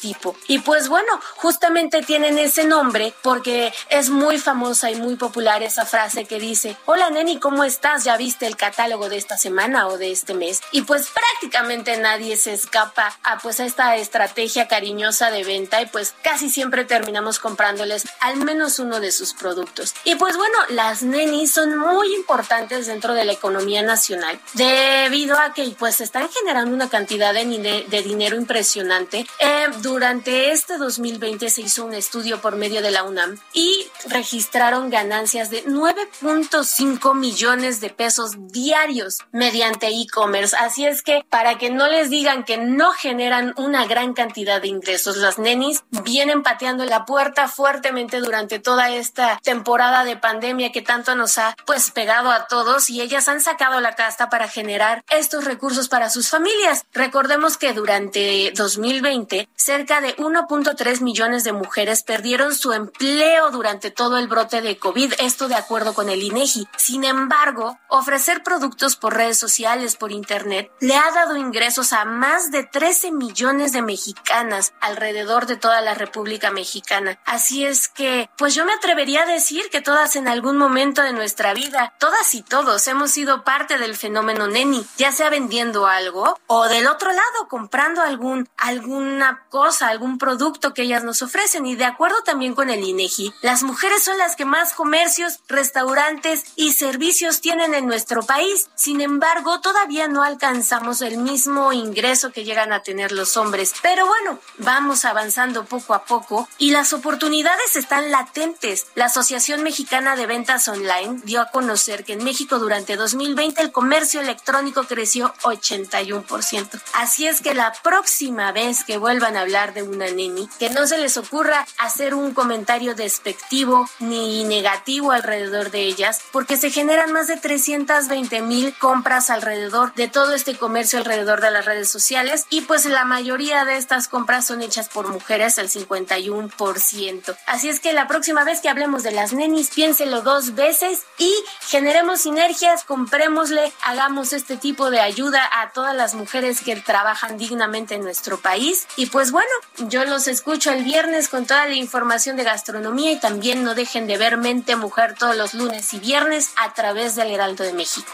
[0.00, 0.36] tipo.
[0.46, 5.86] Y pues bueno, justamente tienen ese nombre porque es muy famosa y muy popular esa
[5.86, 8.04] frase que dice, hola Neni, ¿cómo estás?
[8.04, 10.60] ¿Ya viste el catálogo de esta semana o de este mes?
[10.72, 15.86] Y pues prácticamente nadie se escapa a pues a esta estrategia cariñosa de venta y
[15.86, 19.94] pues casi siempre terminamos comprándoles al menos uno de sus productos.
[20.04, 25.54] Y pues bueno, las nenis son muy importantes dentro de la economía nacional debido a
[25.54, 29.26] que pues están generando una cantidad de, de dinero impresionante.
[29.40, 34.90] Eh, durante este 2020 se hizo un estudio por medio de la UNAM y registraron
[34.90, 40.56] ganancias de 9.5 millones de pesos diarios mediante e-commerce.
[40.56, 44.68] Así es que para que no les digan que no generan una gran cantidad de
[44.68, 50.82] ingresos, las nenis vienen pateando la puerta fuertemente durante toda esta temporada de pandemia que
[50.82, 55.04] tanto nos ha pues pegado a todos y ellas han sacado la casta para generar
[55.10, 56.84] estos recursos para sus familias.
[56.92, 64.18] Recordemos que durante 2020 cerca de 1.3 millones de mujeres perdieron su empleo durante todo
[64.18, 66.68] el brote de COVID, esto de acuerdo con el INEGI.
[66.76, 72.50] Sin embargo, ofrecer productos por redes sociales, por internet, le ha dado ingresos a más
[72.50, 77.18] de 13 millones de mexicanas alrededor de toda la República Mexicana.
[77.24, 81.12] Así es que, pues yo me atrevería a decir que todas en algún momento de
[81.12, 86.38] nuestra vida, todas y todos hemos sido parte del fenómeno neni, ya sea vendiendo algo
[86.46, 91.66] o del otro lado comprando algún alguna cosa, algún producto que ellas nos ofrecen.
[91.66, 96.44] Y de acuerdo también con el INEGI, las mujeres son las que más comercios, restaurantes
[96.56, 98.68] y servicios tienen en nuestro país.
[98.74, 103.74] Sin embargo, todavía no alcanzamos el mismo ingreso que llegan a tener los hombres.
[103.82, 108.86] Pero bueno, vamos avanzando poco a poco y las oportunidades están latentes.
[108.94, 113.72] La Asociación Mexicana de Ventas Online dio a conocer que en México durante 2020 el
[113.72, 116.80] comercio electrónico creció 81%.
[116.94, 120.86] Así es que la próxima vez que vuelvan a hablar de una neni, que no
[120.86, 127.12] se les ocurra hacer un comentario despectivo ni negativo alrededor de ellas, porque se generan
[127.12, 132.46] más de 320 mil compras alrededor de todo este comercio alrededor de las redes sociales
[132.50, 137.36] y pues la mayoría de estas compras son hechas por mujeres, el 51%.
[137.46, 141.32] Así es que la próxima vez que hablemos de las nenis, piénselo dos veces y
[141.60, 147.94] generemos sinergias, comprémosle, hagamos este tipo de ayuda a todas las mujeres que trabajan dignamente
[147.94, 149.50] en nuestro país y pues bueno,
[149.88, 154.06] yo los escucho el viernes con toda la información de gastronomía y también no dejen
[154.06, 158.10] de ver Mente Mujer todos los lunes y viernes a través del Heraldo de México.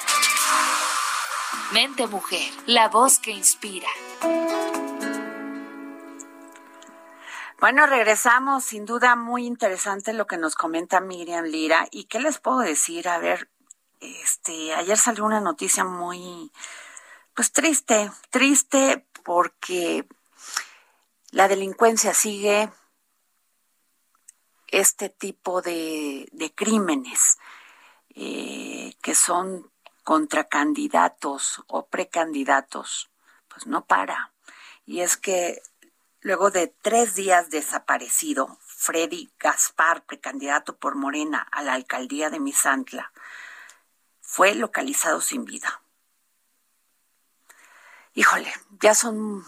[1.73, 3.89] Mente Mujer, la voz que inspira.
[7.61, 11.89] Bueno, regresamos, sin duda muy interesante lo que nos comenta Miriam Lira.
[11.91, 13.09] ¿Y qué les puedo decir?
[13.09, 13.49] A ver,
[14.01, 16.53] este, ayer salió una noticia muy,
[17.35, 20.07] pues triste, triste porque
[21.35, 22.71] la delincuencia sigue
[24.69, 27.39] este tipo de, crímenes
[28.11, 29.69] eh, que son
[30.05, 33.11] contra candidatos o precandidatos,
[33.49, 34.33] pues no para.
[34.87, 35.61] Y es que
[36.21, 43.13] luego de tres días desaparecido, Freddy Gaspar, precandidato por Morena a la alcaldía de Misantla,
[44.21, 45.83] fue localizado sin vida.
[48.15, 49.45] Híjole, ya son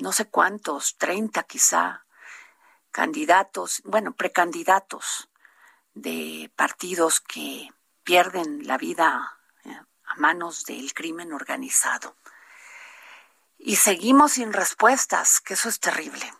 [0.00, 2.04] no sé cuántos, 30 quizá,
[2.90, 5.28] candidatos, bueno, precandidatos
[5.94, 7.68] de partidos que
[8.02, 12.16] pierden la vida eh, a manos del crimen organizado.
[13.58, 16.32] Y seguimos sin respuestas, que eso es terrible.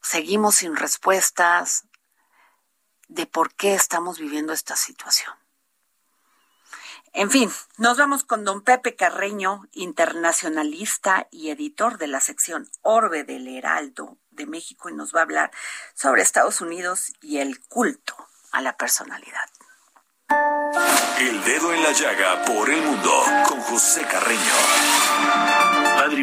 [0.00, 1.84] Seguimos sin respuestas
[3.08, 5.39] de por qué estamos viviendo esta situación.
[7.12, 13.24] En fin, nos vamos con don Pepe Carreño, internacionalista y editor de la sección Orbe
[13.24, 15.50] del Heraldo de México y nos va a hablar
[15.94, 18.14] sobre Estados Unidos y el culto
[18.52, 19.48] a la personalidad.
[21.18, 23.10] El dedo en la llaga por el mundo
[23.48, 25.49] con José Carreño.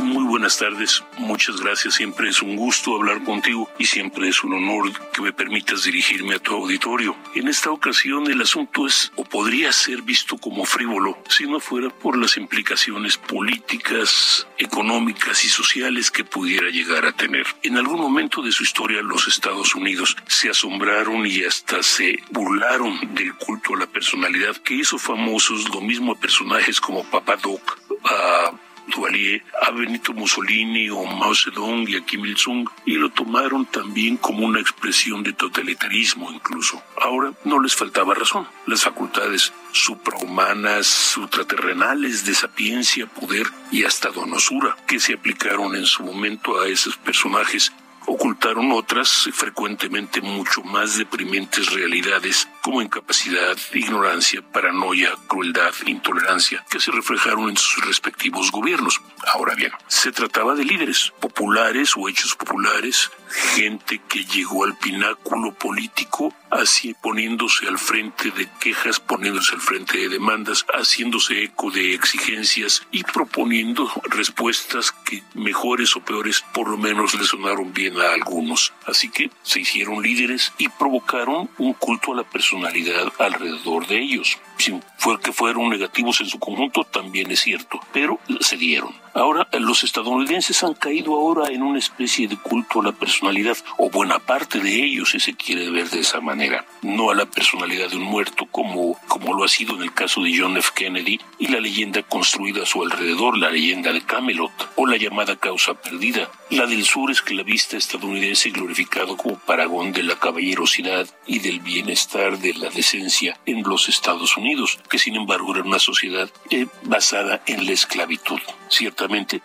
[0.02, 1.04] Muy buenas tardes.
[1.18, 1.96] Muchas gracias.
[1.96, 6.36] Siempre es un gusto hablar contigo y siempre es un honor que me permitas dirigirme
[6.36, 7.16] a tu auditorio.
[7.34, 11.90] En esta ocasión el asunto es o podría ser visto como frívolo si no fuera
[11.90, 17.46] por las implicaciones políticas, económicas y sociales que pudiera llegar a tener.
[17.64, 23.16] En algún momento de su historia los Estados Unidos se asombraron y hasta se burlaron
[23.16, 27.80] del culto a la personalidad que hizo famosos lo mismo a personajes como Papa Doc,
[28.04, 28.52] a
[28.88, 34.18] Duvalier, a Benito Mussolini o Mao Zedong y a Kim Il-sung y lo tomaron también
[34.18, 36.82] como una expresión de totalitarismo incluso.
[37.00, 38.48] Ahora no les faltaba razón.
[38.66, 46.04] Las facultades suprahumanas, supraterrenales de sapiencia, poder y hasta donosura que se aplicaron en su
[46.04, 47.72] momento a esos personajes
[48.08, 56.92] ocultaron otras, frecuentemente mucho más deprimentes realidades, como incapacidad, ignorancia, paranoia, crueldad, intolerancia, que se
[56.92, 59.02] reflejaron en sus respectivos gobiernos.
[59.34, 63.12] Ahora bien, se trataba de líderes populares o hechos populares,
[63.56, 69.98] gente que llegó al pináculo político, así poniéndose al frente de quejas, poniéndose al frente
[69.98, 76.78] de demandas, haciéndose eco de exigencias y proponiendo respuestas que mejores o peores por lo
[76.78, 78.74] menos le sonaron bien algunos.
[78.86, 84.38] Así que se hicieron líderes y provocaron un culto a la personalidad alrededor de ellos.
[84.58, 88.94] Si fue que fueron negativos en su conjunto, también es cierto, pero se dieron.
[89.18, 93.90] Ahora, los estadounidenses han caído ahora en una especie de culto a la personalidad, o
[93.90, 97.90] buena parte de ellos, si se quiere ver de esa manera, no a la personalidad
[97.90, 100.70] de un muerto como, como lo ha sido en el caso de John F.
[100.76, 105.36] Kennedy y la leyenda construida a su alrededor, la leyenda de Camelot, o la llamada
[105.36, 111.60] causa perdida, la del sur esclavista estadounidense glorificado como paragón de la caballerosidad y del
[111.60, 116.68] bienestar de la decencia en los Estados Unidos, que sin embargo era una sociedad eh,
[116.84, 118.40] basada en la esclavitud.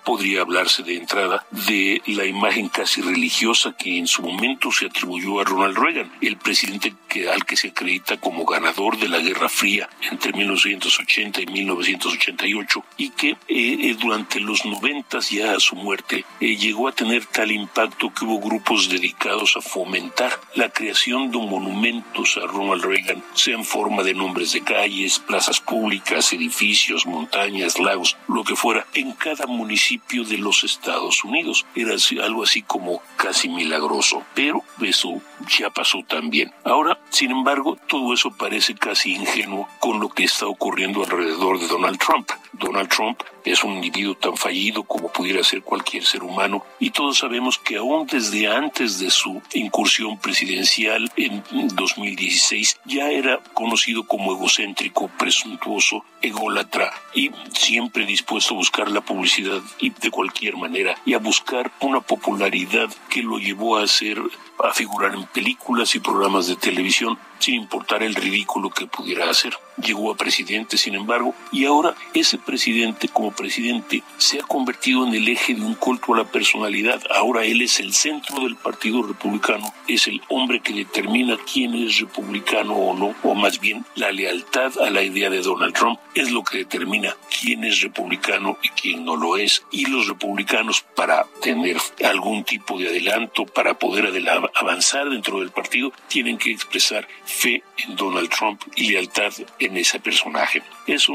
[0.05, 5.41] Podría hablarse de entrada de la imagen casi religiosa que en su momento se atribuyó
[5.41, 9.49] a Ronald Reagan, el presidente que, al que se acredita como ganador de la Guerra
[9.49, 15.77] Fría entre 1980 y 1988 y que eh, eh, durante los 90 ya a su
[15.77, 21.31] muerte eh, llegó a tener tal impacto que hubo grupos dedicados a fomentar la creación
[21.31, 27.07] de monumentos a Ronald Reagan, sea en forma de nombres de calles, plazas públicas, edificios,
[27.07, 31.65] montañas, lagos, lo que fuera, en cada municipio de los Estados Unidos.
[31.75, 31.95] Era
[32.25, 35.21] algo así como casi milagroso, pero eso
[35.59, 36.53] ya pasó también.
[36.65, 41.69] Ahora, sin embargo, todo eso parece casi ingenuo con lo que está ocurriendo alrededor de
[41.69, 42.31] Donald Trump.
[42.53, 47.19] Donald Trump es un individuo tan fallido como pudiera ser cualquier ser humano y todos
[47.19, 51.43] sabemos que aún desde antes de su incursión presidencial en
[51.75, 59.42] 2016 ya era conocido como egocéntrico, presuntuoso, ególatra y siempre dispuesto a buscar la publicidad
[59.79, 64.19] y de cualquier manera y a buscar una popularidad que lo llevó a ser
[64.63, 69.53] a figurar en películas y programas de televisión sin importar el ridículo que pudiera hacer.
[69.83, 75.15] Llegó a presidente, sin embargo, y ahora ese presidente como presidente se ha convertido en
[75.15, 77.03] el eje de un culto a la personalidad.
[77.11, 81.99] Ahora él es el centro del Partido Republicano, es el hombre que determina quién es
[81.99, 86.31] republicano o no, o más bien la lealtad a la idea de Donald Trump es
[86.31, 89.65] lo que determina quién es republicano y quién no lo es.
[89.71, 94.07] Y los republicanos para tener algún tipo de adelanto, para poder
[94.55, 100.01] avanzar dentro del partido, tienen que expresar fe en Donald Trump y lealtad en ese
[100.01, 100.63] personaje.
[100.87, 101.15] Eso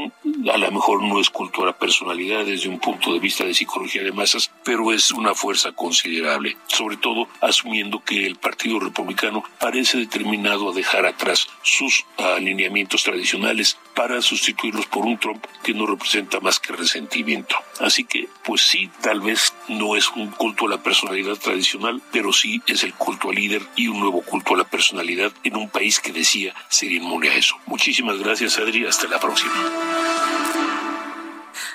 [0.52, 4.12] a lo mejor no es cultura personalidad desde un punto de vista de psicología de
[4.12, 10.68] masas, pero es una fuerza considerable, sobre todo asumiendo que el Partido Republicano parece determinado
[10.68, 16.60] a dejar atrás sus alineamientos tradicionales para sustituirlos por un Trump que no representa más
[16.60, 17.56] que resentimiento.
[17.80, 22.30] Así que, pues sí, tal vez no es un culto a la personalidad tradicional, pero
[22.34, 25.70] sí es el culto al líder y un nuevo culto a la personalidad en un
[25.70, 27.56] país que decía ser inmune a eso.
[27.64, 28.84] Muchísimas gracias, Adri.
[28.84, 29.54] Hasta la próxima.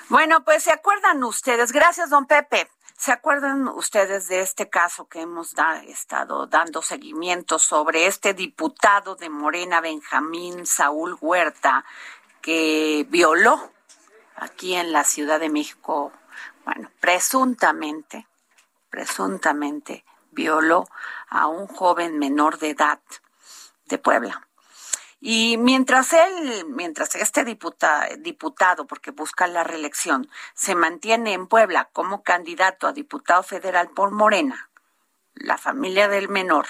[0.10, 2.68] Bueno, pues se acuerdan ustedes, gracias, don Pepe.
[2.98, 5.54] ¿Se acuerdan ustedes de este caso que hemos
[5.88, 11.84] estado dando seguimiento sobre este diputado de Morena, Benjamín Saúl Huerta,
[12.42, 13.72] que violó
[14.36, 16.12] aquí en la Ciudad de México,
[16.66, 18.28] bueno, presuntamente,
[18.90, 20.88] presuntamente violó
[21.30, 23.00] a un joven menor de edad
[23.86, 24.48] de Puebla.
[25.26, 32.24] Y mientras él, mientras este diputado, porque busca la reelección, se mantiene en Puebla como
[32.24, 34.70] candidato a diputado federal por Morena,
[35.36, 36.68] la familia del menor,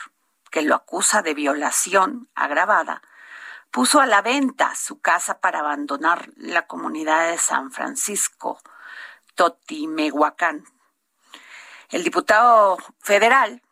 [0.51, 3.01] que lo acusa de violación agravada,
[3.72, 8.62] puso a la venta su casa para abandonar la comunidad de San Francisco,
[9.34, 10.64] Totimehuacán.
[11.89, 13.64] El diputado federal,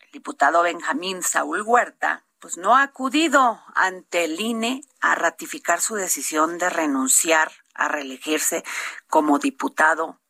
[0.00, 5.96] el diputado Benjamín Saúl Huerta, pues no ha acudido ante el INE a ratificar su
[5.96, 8.62] decisión de renunciar a reelegirse
[9.08, 10.20] como diputado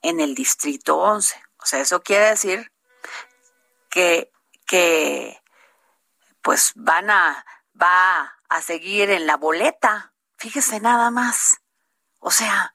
[0.00, 1.38] en el Distrito 11.
[1.58, 2.72] O sea, eso quiere decir
[3.90, 4.32] que,
[4.66, 5.42] que
[6.40, 7.44] pues van a,
[7.78, 10.14] va a seguir en la boleta.
[10.38, 11.60] Fíjese nada más.
[12.18, 12.74] O sea,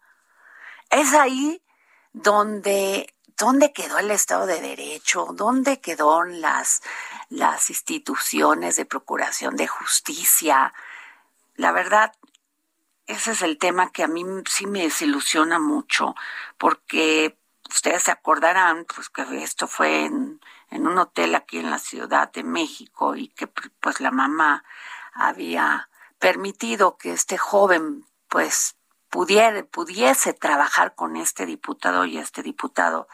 [0.91, 1.63] es ahí
[2.11, 6.83] donde, donde quedó el Estado de Derecho, dónde quedó las,
[7.33, 10.73] las instituciones de procuración de justicia.
[11.55, 12.13] La verdad,
[13.07, 16.15] ese es el tema que a mí sí me desilusiona mucho,
[16.59, 17.37] porque
[17.69, 22.31] ustedes se acordarán, pues que esto fue en, en un hotel aquí en la Ciudad
[22.31, 24.63] de México y que pues la mamá
[25.13, 28.75] había permitido que este joven pues
[29.09, 33.07] pudiera, pudiese trabajar con este diputado y este diputado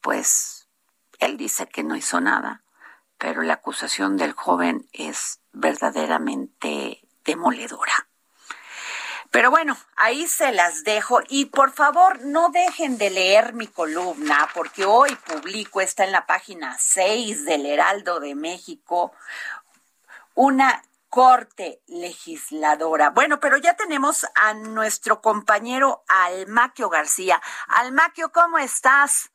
[0.00, 0.68] pues
[1.20, 2.63] él dice que no hizo nada,
[3.24, 8.06] pero la acusación del joven es verdaderamente demoledora.
[9.30, 14.50] Pero bueno, ahí se las dejo y por favor no dejen de leer mi columna
[14.52, 19.12] porque hoy publico, está en la página 6 del Heraldo de México,
[20.34, 23.08] una corte legisladora.
[23.08, 27.40] Bueno, pero ya tenemos a nuestro compañero Almaquio García.
[27.68, 29.30] Almaquio, ¿cómo estás?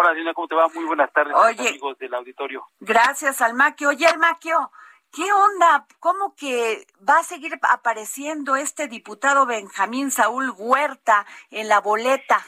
[0.00, 0.68] Hola, Dina, ¿cómo te va?
[0.68, 2.64] Muy buenas tardes, Oye, amigos del auditorio.
[2.78, 3.88] Gracias, Almaquio.
[3.88, 4.70] Oye, Almaquio,
[5.10, 5.86] ¿Qué onda?
[6.00, 12.44] ¿Cómo que va a seguir apareciendo este diputado Benjamín Saúl Huerta en la boleta?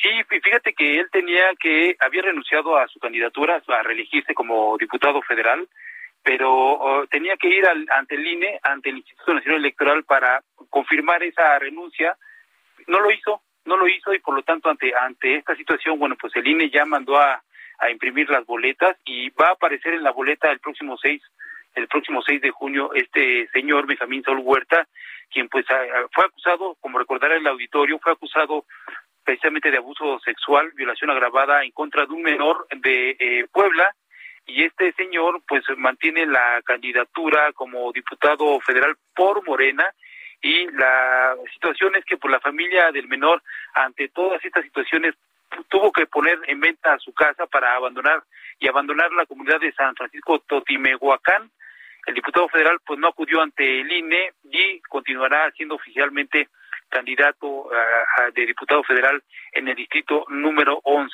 [0.00, 5.20] Sí, fíjate que él tenía que, había renunciado a su candidatura, a reelegirse como diputado
[5.22, 5.66] federal,
[6.22, 11.22] pero tenía que ir al, ante el INE, ante el Instituto Nacional Electoral para confirmar
[11.22, 12.16] esa renuncia.
[12.86, 16.16] No lo hizo, no lo hizo y por lo tanto ante, ante esta situación, bueno,
[16.20, 17.42] pues el INE ya mandó a,
[17.78, 21.22] a imprimir las boletas y va a aparecer en la boleta el próximo 6
[21.74, 24.86] el próximo 6 de junio este señor Benjamín Saúl Huerta,
[25.30, 25.66] quien pues
[26.12, 28.64] fue acusado, como recordará el auditorio, fue acusado
[29.24, 33.94] precisamente de abuso sexual, violación agravada en contra de un menor de eh, Puebla
[34.46, 39.84] y este señor pues mantiene la candidatura como diputado federal por Morena
[40.44, 43.42] y la situación es que por la familia del menor
[43.72, 45.14] ante todas estas situaciones
[45.70, 48.22] tuvo que poner en venta su casa para abandonar
[48.58, 51.50] y abandonar la comunidad de San Francisco Totimehuacán.
[52.06, 56.50] El diputado federal pues no acudió ante el INE y continuará siendo oficialmente
[56.94, 57.68] candidato
[58.34, 59.22] de diputado federal
[59.52, 61.10] en el distrito número 11.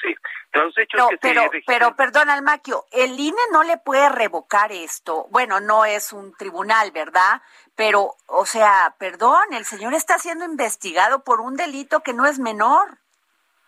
[0.51, 5.27] Tras hechos que pero, pero perdón, Almaquio, el INE no le puede revocar esto.
[5.31, 7.41] Bueno, no es un tribunal, ¿verdad?
[7.75, 12.39] Pero, o sea, perdón, el señor está siendo investigado por un delito que no es
[12.39, 12.99] menor.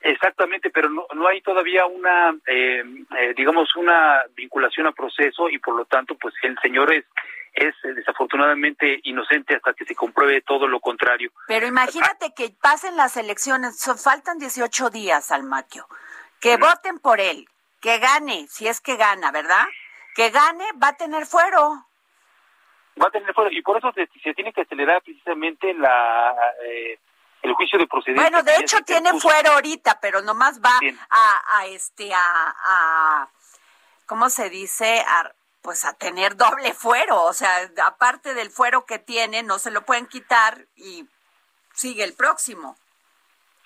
[0.04, 2.82] Exactamente, pero no, no hay todavía una, eh,
[3.18, 7.04] eh, digamos, una vinculación a proceso y por lo tanto, pues el señor es
[7.52, 11.30] es eh, desafortunadamente inocente hasta que se compruebe todo lo contrario.
[11.46, 15.86] Pero imagínate que pasen las elecciones, faltan 18 días al maquio,
[16.40, 17.46] que voten por él,
[17.80, 19.66] que gane, si es que gana, ¿verdad?
[20.14, 21.86] Que gane, va a tener fuero.
[23.00, 26.34] Va a tener fuero, y por eso se, se tiene que acelerar precisamente la...
[26.64, 26.98] Eh,
[27.42, 28.22] el juicio de procedencia.
[28.22, 30.78] Bueno, de hecho tiene fuero ahorita, pero nomás va
[31.10, 33.28] a, a, este a, a
[34.06, 35.00] ¿cómo se dice?
[35.06, 35.32] A,
[35.62, 39.82] pues a tener doble fuero, o sea, aparte del fuero que tiene, no se lo
[39.82, 41.06] pueden quitar y
[41.72, 42.76] sigue el próximo.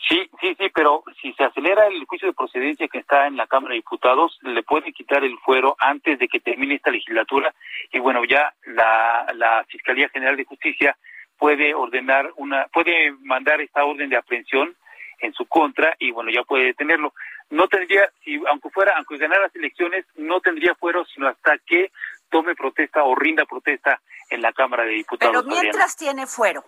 [0.08, 3.46] Sí, sí, sí, pero si se acelera el juicio de procedencia que está en la
[3.46, 7.52] Cámara de Diputados, le pueden quitar el fuero antes de que termine esta legislatura
[7.90, 10.96] y bueno, ya la, la Fiscalía General de Justicia
[11.38, 14.74] puede ordenar una, puede mandar esta orden de aprehensión
[15.20, 17.12] en su contra y bueno, ya puede detenerlo.
[17.50, 21.90] No tendría, si aunque fuera, aunque ganara las elecciones, no tendría fuero sino hasta que
[22.30, 25.44] tome protesta o rinda protesta en la Cámara de Diputados.
[25.44, 26.64] Pero mientras tiene fuero.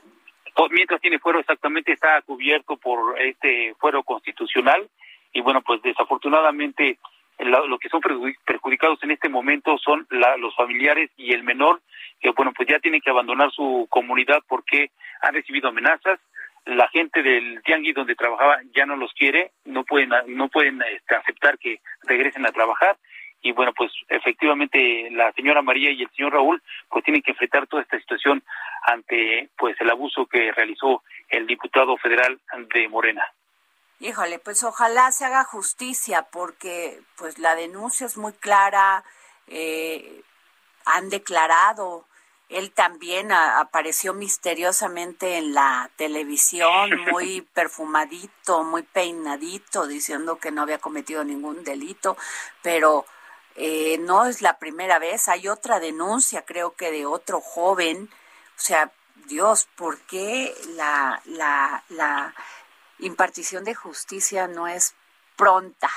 [0.70, 4.88] mientras tiene fuero, exactamente está cubierto por este fuero constitucional
[5.32, 6.98] y bueno, pues desafortunadamente
[7.38, 11.80] lo que son perjudicados en este momento son los familiares y el menor,
[12.20, 14.90] que bueno, pues ya tienen que abandonar su comunidad porque
[15.22, 16.18] han recibido amenazas.
[16.64, 21.14] La gente del tianguis donde trabajaba ya no los quiere, no pueden, no pueden este,
[21.14, 22.96] aceptar que regresen a trabajar.
[23.40, 26.60] Y bueno, pues efectivamente la señora María y el señor Raúl
[26.90, 28.42] pues tienen que enfrentar toda esta situación
[28.82, 32.38] ante pues el abuso que realizó el diputado federal
[32.74, 33.24] de Morena.
[34.00, 39.02] Híjole, pues ojalá se haga justicia porque pues la denuncia es muy clara,
[39.48, 40.22] eh,
[40.84, 42.06] han declarado,
[42.48, 50.78] él también apareció misteriosamente en la televisión, muy perfumadito, muy peinadito, diciendo que no había
[50.78, 52.16] cometido ningún delito,
[52.62, 53.04] pero
[53.56, 58.08] eh, no es la primera vez, hay otra denuncia, creo que de otro joven,
[58.56, 58.92] o sea,
[59.26, 62.34] Dios, ¿por qué la, la, la
[63.00, 64.94] impartición de justicia no es
[65.36, 65.88] pronta?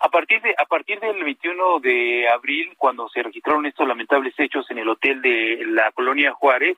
[0.00, 4.70] A partir de a partir del 21 de abril, cuando se registraron estos lamentables hechos
[4.70, 6.76] en el hotel de la colonia Juárez,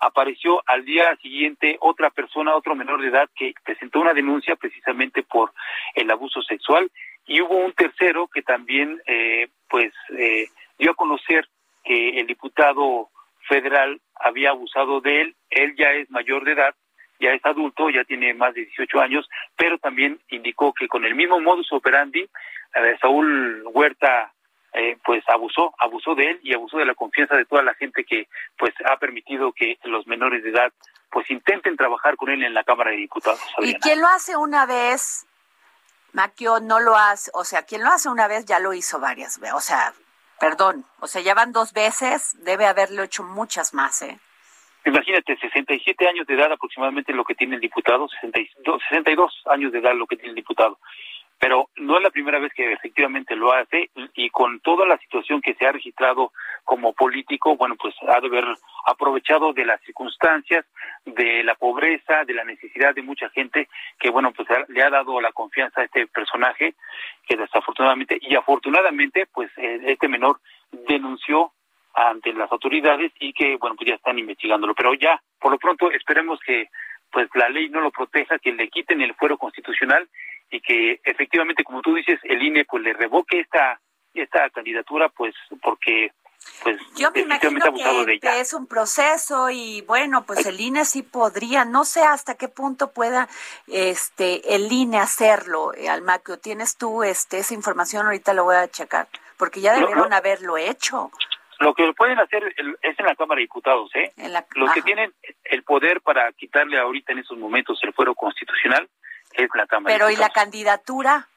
[0.00, 5.22] apareció al día siguiente otra persona, otro menor de edad, que presentó una denuncia precisamente
[5.22, 5.52] por
[5.94, 6.90] el abuso sexual
[7.26, 10.48] y hubo un tercero que también, eh, pues, eh,
[10.78, 11.48] dio a conocer
[11.84, 13.10] que el diputado
[13.48, 15.36] federal había abusado de él.
[15.50, 16.74] Él ya es mayor de edad,
[17.22, 21.14] ya es adulto, ya tiene más de 18 años, pero también indicó que con el
[21.14, 22.28] mismo modus operandi
[23.00, 24.32] Saúl Huerta
[24.72, 28.04] eh, pues abusó, abusó de él y abusó de la confianza de toda la gente
[28.04, 30.72] que pues ha permitido que los menores de edad
[31.10, 33.40] pues intenten trabajar con él en la Cámara de Diputados.
[33.58, 35.26] Y quien lo hace una vez,
[36.12, 39.38] Maquio no lo hace, o sea, quien lo hace una vez ya lo hizo varias
[39.38, 39.92] veces, o sea,
[40.40, 44.18] perdón, o sea, ya van dos veces, debe haberlo hecho muchas más, ¿eh?
[44.84, 49.78] Imagínate, 67 años de edad aproximadamente lo que tiene el diputado, 62, 62 años de
[49.78, 50.78] edad lo que tiene el diputado.
[51.38, 55.40] Pero no es la primera vez que efectivamente lo hace y, con toda la situación
[55.40, 56.32] que se ha registrado
[56.64, 58.44] como político, bueno, pues ha de haber
[58.86, 60.64] aprovechado de las circunstancias,
[61.04, 63.68] de la pobreza, de la necesidad de mucha gente
[63.98, 66.74] que, bueno, pues le ha dado la confianza a este personaje
[67.26, 71.52] que desafortunadamente y afortunadamente, pues eh, este menor denunció
[71.94, 74.74] ante las autoridades y que, bueno, pues ya están investigándolo.
[74.74, 76.68] Pero ya, por lo pronto, esperemos que
[77.10, 80.08] pues la ley no lo proteja, que le quiten el fuero constitucional
[80.50, 83.80] y que efectivamente, como tú dices, el INE pues le revoque esta
[84.14, 86.12] esta candidatura, pues porque
[86.62, 87.72] pues yo me imagino
[88.04, 91.64] que, que, es un proceso y bueno pues el INE sí podría.
[91.64, 93.28] No sé hasta qué punto pueda
[93.68, 95.72] este el INE hacerlo.
[95.74, 100.12] Eh, Almaquio tienes tú este esa información ahorita lo voy a checar porque ya debieron
[100.12, 101.10] haberlo hecho
[101.60, 102.42] lo que pueden hacer
[102.82, 104.12] es en la Cámara de Diputados eh
[104.54, 105.12] los que tienen
[105.44, 108.88] el poder para quitarle ahorita en esos momentos el fuero constitucional
[109.84, 111.28] pero ¿y la candidatura?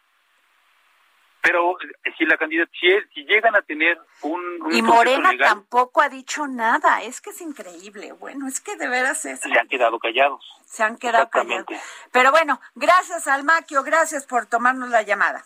[1.42, 2.80] Pero eh, si la candidatura,
[3.14, 4.42] si, llegan a tener un,
[4.72, 8.14] y Morena tampoco ha dicho nada, es que es increíble.
[8.14, 9.42] Bueno, es que de veras es.
[9.42, 10.44] Se han quedado callados.
[10.66, 11.68] Se han quedado callados.
[12.12, 15.44] Pero bueno, gracias Almaquio, gracias por tomarnos la llamada.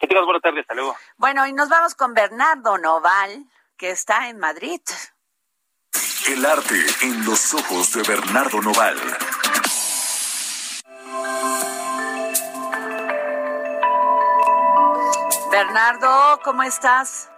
[0.00, 0.96] Que tengas buena tarde, hasta luego.
[1.16, 3.44] Bueno, y nos vamos con Bernardo Noval,
[3.82, 4.80] que está en Madrid.
[6.28, 8.96] El arte en los ojos de Bernardo Noval.
[15.50, 17.28] Bernardo, ¿cómo estás?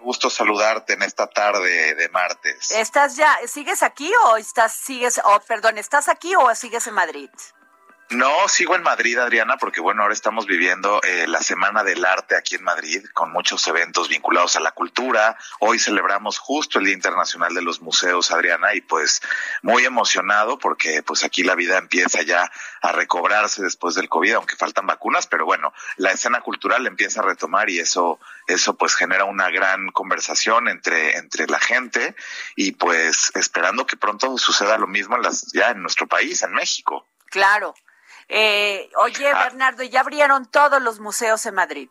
[0.00, 2.72] Gusto saludarte en esta tarde de martes.
[2.72, 7.30] ¿Estás ya, sigues aquí o estás, sigues, oh, perdón, estás aquí o sigues en Madrid?
[8.10, 12.36] No, sigo en Madrid, Adriana, porque bueno, ahora estamos viviendo eh, la Semana del Arte
[12.36, 15.38] aquí en Madrid, con muchos eventos vinculados a la cultura.
[15.58, 19.22] Hoy celebramos justo el Día Internacional de los Museos, Adriana, y pues
[19.62, 22.52] muy emocionado porque pues aquí la vida empieza ya
[22.82, 27.24] a recobrarse después del COVID, aunque faltan vacunas, pero bueno, la escena cultural empieza a
[27.24, 32.14] retomar y eso, eso pues genera una gran conversación entre, entre la gente
[32.54, 36.52] y pues esperando que pronto suceda lo mismo en las, ya en nuestro país, en
[36.52, 37.08] México.
[37.30, 37.74] Claro.
[38.28, 39.44] Eh, oye, ah.
[39.44, 41.88] Bernardo, ya abrieron todos los museos en Madrid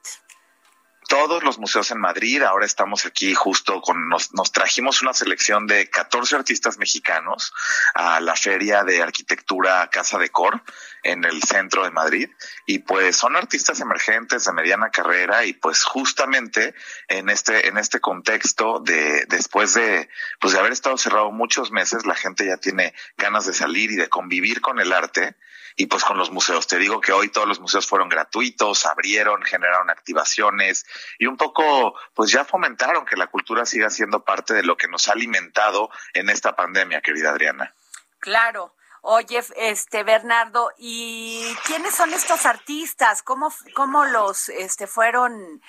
[1.08, 2.42] todos los museos en Madrid.
[2.42, 7.54] Ahora estamos aquí justo con, nos, nos, trajimos una selección de 14 artistas mexicanos
[7.94, 10.64] a la Feria de Arquitectura Casa de Cor
[11.04, 12.30] en el centro de Madrid.
[12.66, 16.74] Y pues son artistas emergentes de mediana carrera y pues justamente
[17.08, 20.10] en este, en este contexto de, después de,
[20.40, 23.96] pues de haber estado cerrado muchos meses, la gente ya tiene ganas de salir y
[23.98, 25.36] de convivir con el arte
[25.76, 26.68] y pues con los museos.
[26.68, 30.86] Te digo que hoy todos los museos fueron gratuitos, abrieron, generaron activaciones
[31.20, 34.88] y un poco pues ya fomentaron que la cultura siga siendo parte de lo que
[34.88, 37.74] nos ha alimentado en esta pandemia, querida Adriana.
[38.20, 38.76] Claro.
[39.06, 43.22] Oye, este Bernardo, ¿y quiénes son estos artistas?
[43.22, 45.62] ¿Cómo, cómo los este fueron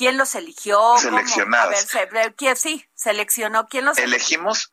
[0.00, 0.96] ¿Quién los eligió?
[0.96, 1.94] Seleccionados.
[1.94, 3.68] A ver, ¿quién, sí, seleccionó.
[3.68, 4.70] ¿Quién los Elegimos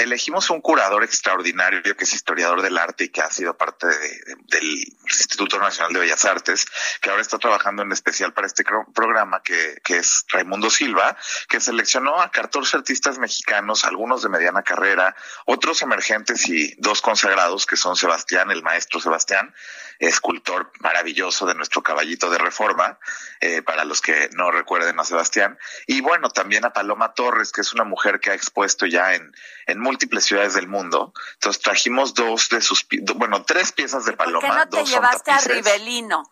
[0.00, 4.78] elegimos un curador extraordinario que es historiador del arte y que ha sido parte del
[5.06, 6.66] Instituto Nacional de Bellas Artes,
[7.00, 11.16] que ahora está trabajando en especial para este programa, que, es Raimundo Silva,
[11.48, 17.66] que seleccionó a 14 artistas mexicanos, algunos de mediana carrera, otros emergentes y dos consagrados,
[17.66, 19.54] que son Sebastián, el maestro Sebastián,
[19.98, 22.98] escultor maravilloso de nuestro caballito de reforma,
[23.40, 27.60] eh, para los que no recuerden a Sebastián, y bueno, también a Paloma Torres, que
[27.60, 29.32] es una mujer que ha expuesto ya en,
[29.66, 31.12] en múltiples ciudades del mundo.
[31.34, 32.86] Entonces trajimos dos de sus,
[33.16, 34.40] bueno, tres piezas de Paloma.
[34.40, 36.22] ¿Por qué no te dos llevaste a Rivelino?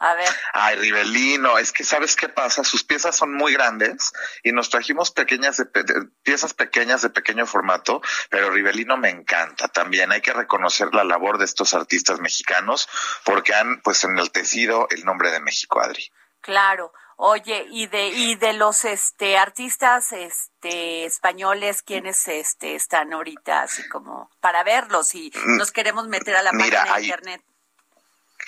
[0.00, 0.28] A ver.
[0.54, 4.12] Ay, Rivelino, es que sabes qué pasa, sus piezas son muy grandes
[4.42, 5.66] y nos trajimos pequeñas de,
[6.22, 10.10] piezas pequeñas de pequeño formato, pero Rivelino me encanta también.
[10.10, 12.88] Hay que reconocer la labor de estos artistas mexicanos
[13.24, 16.10] porque han pues enaltecido el nombre de México, Adri.
[16.40, 16.92] Claro.
[17.22, 23.86] Oye, y de y de los este artistas este españoles quiénes este están ahorita así
[23.90, 27.42] como para verlos y mm, nos queremos meter a la página de internet.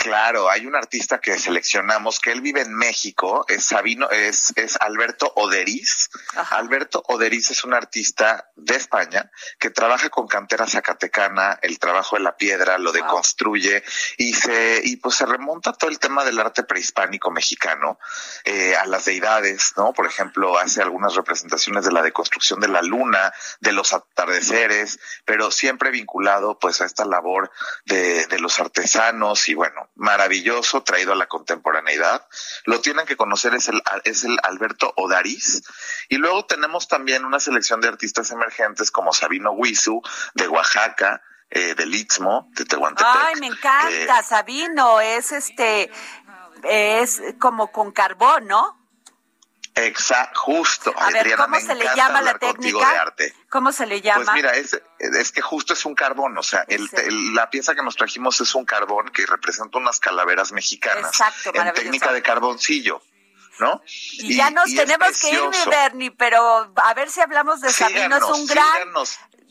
[0.03, 4.77] Claro, hay un artista que seleccionamos que él vive en México, es Sabino, es, es
[4.81, 6.11] Alberto Oderiz.
[6.51, 9.31] Alberto Oderiz es un artista de España
[9.61, 13.85] que trabaja con cantera zacatecana, el trabajo de la piedra, lo deconstruye
[14.17, 18.01] y se, y pues se remonta todo el tema del arte prehispánico mexicano,
[18.43, 19.93] eh, a las deidades, ¿no?
[19.93, 25.53] Por ejemplo, hace algunas representaciones de la deconstrucción de la luna, de los atardeceres, pero
[25.53, 27.53] siempre vinculado pues a esta labor
[27.85, 32.27] de, de los artesanos y bueno, maravilloso, traído a la contemporaneidad.
[32.65, 35.63] Lo tienen que conocer, es el, es el Alberto Odariz.
[36.09, 40.03] Y luego tenemos también una selección de artistas emergentes como Sabino Huizu,
[40.35, 43.13] de Oaxaca, eh, del Istmo, de Tehuantepec.
[43.15, 45.91] Ay, me encanta, Sabino, es este,
[46.63, 48.82] es como con carbón, ¿no?
[49.75, 50.93] Exacto, justo.
[50.97, 53.15] A ver, ¿cómo se le llama la técnica?
[53.49, 54.25] ¿Cómo se le llama?
[54.25, 56.89] Pues mira, es, es que justo es un carbón, o sea, el,
[57.35, 61.73] la pieza que nos trajimos es un carbón que representa unas calaveras mexicanas Exacto, en
[61.73, 63.03] técnica de carboncillo.
[63.59, 63.83] ¿no?
[64.13, 68.17] Y, ya nos tenemos que ir, mi Bernie, pero a ver si hablamos de Sabino,
[68.17, 68.89] es un gran,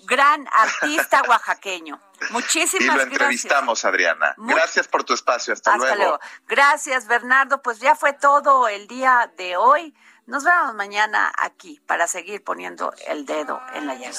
[0.06, 2.00] gran artista oaxaqueño.
[2.30, 2.94] Muchísimas gracias.
[2.94, 4.36] Y lo entrevistamos, Adriana.
[4.38, 5.54] Gracias por tu espacio.
[5.54, 6.20] Hasta, Hasta luego.
[6.48, 7.62] Gracias, Bernardo.
[7.62, 9.96] Pues ya fue todo el día de hoy.
[10.28, 14.12] Nos vemos mañana aquí para seguir poniendo el dedo en la llaga.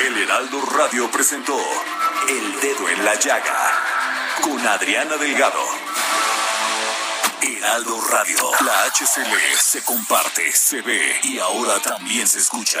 [0.00, 1.56] El Heraldo Radio presentó
[2.28, 3.72] El Dedo en la Llaga
[4.42, 5.62] con Adriana Delgado.
[7.42, 12.80] Heraldo Radio, la HCL se comparte, se ve y ahora también se escucha.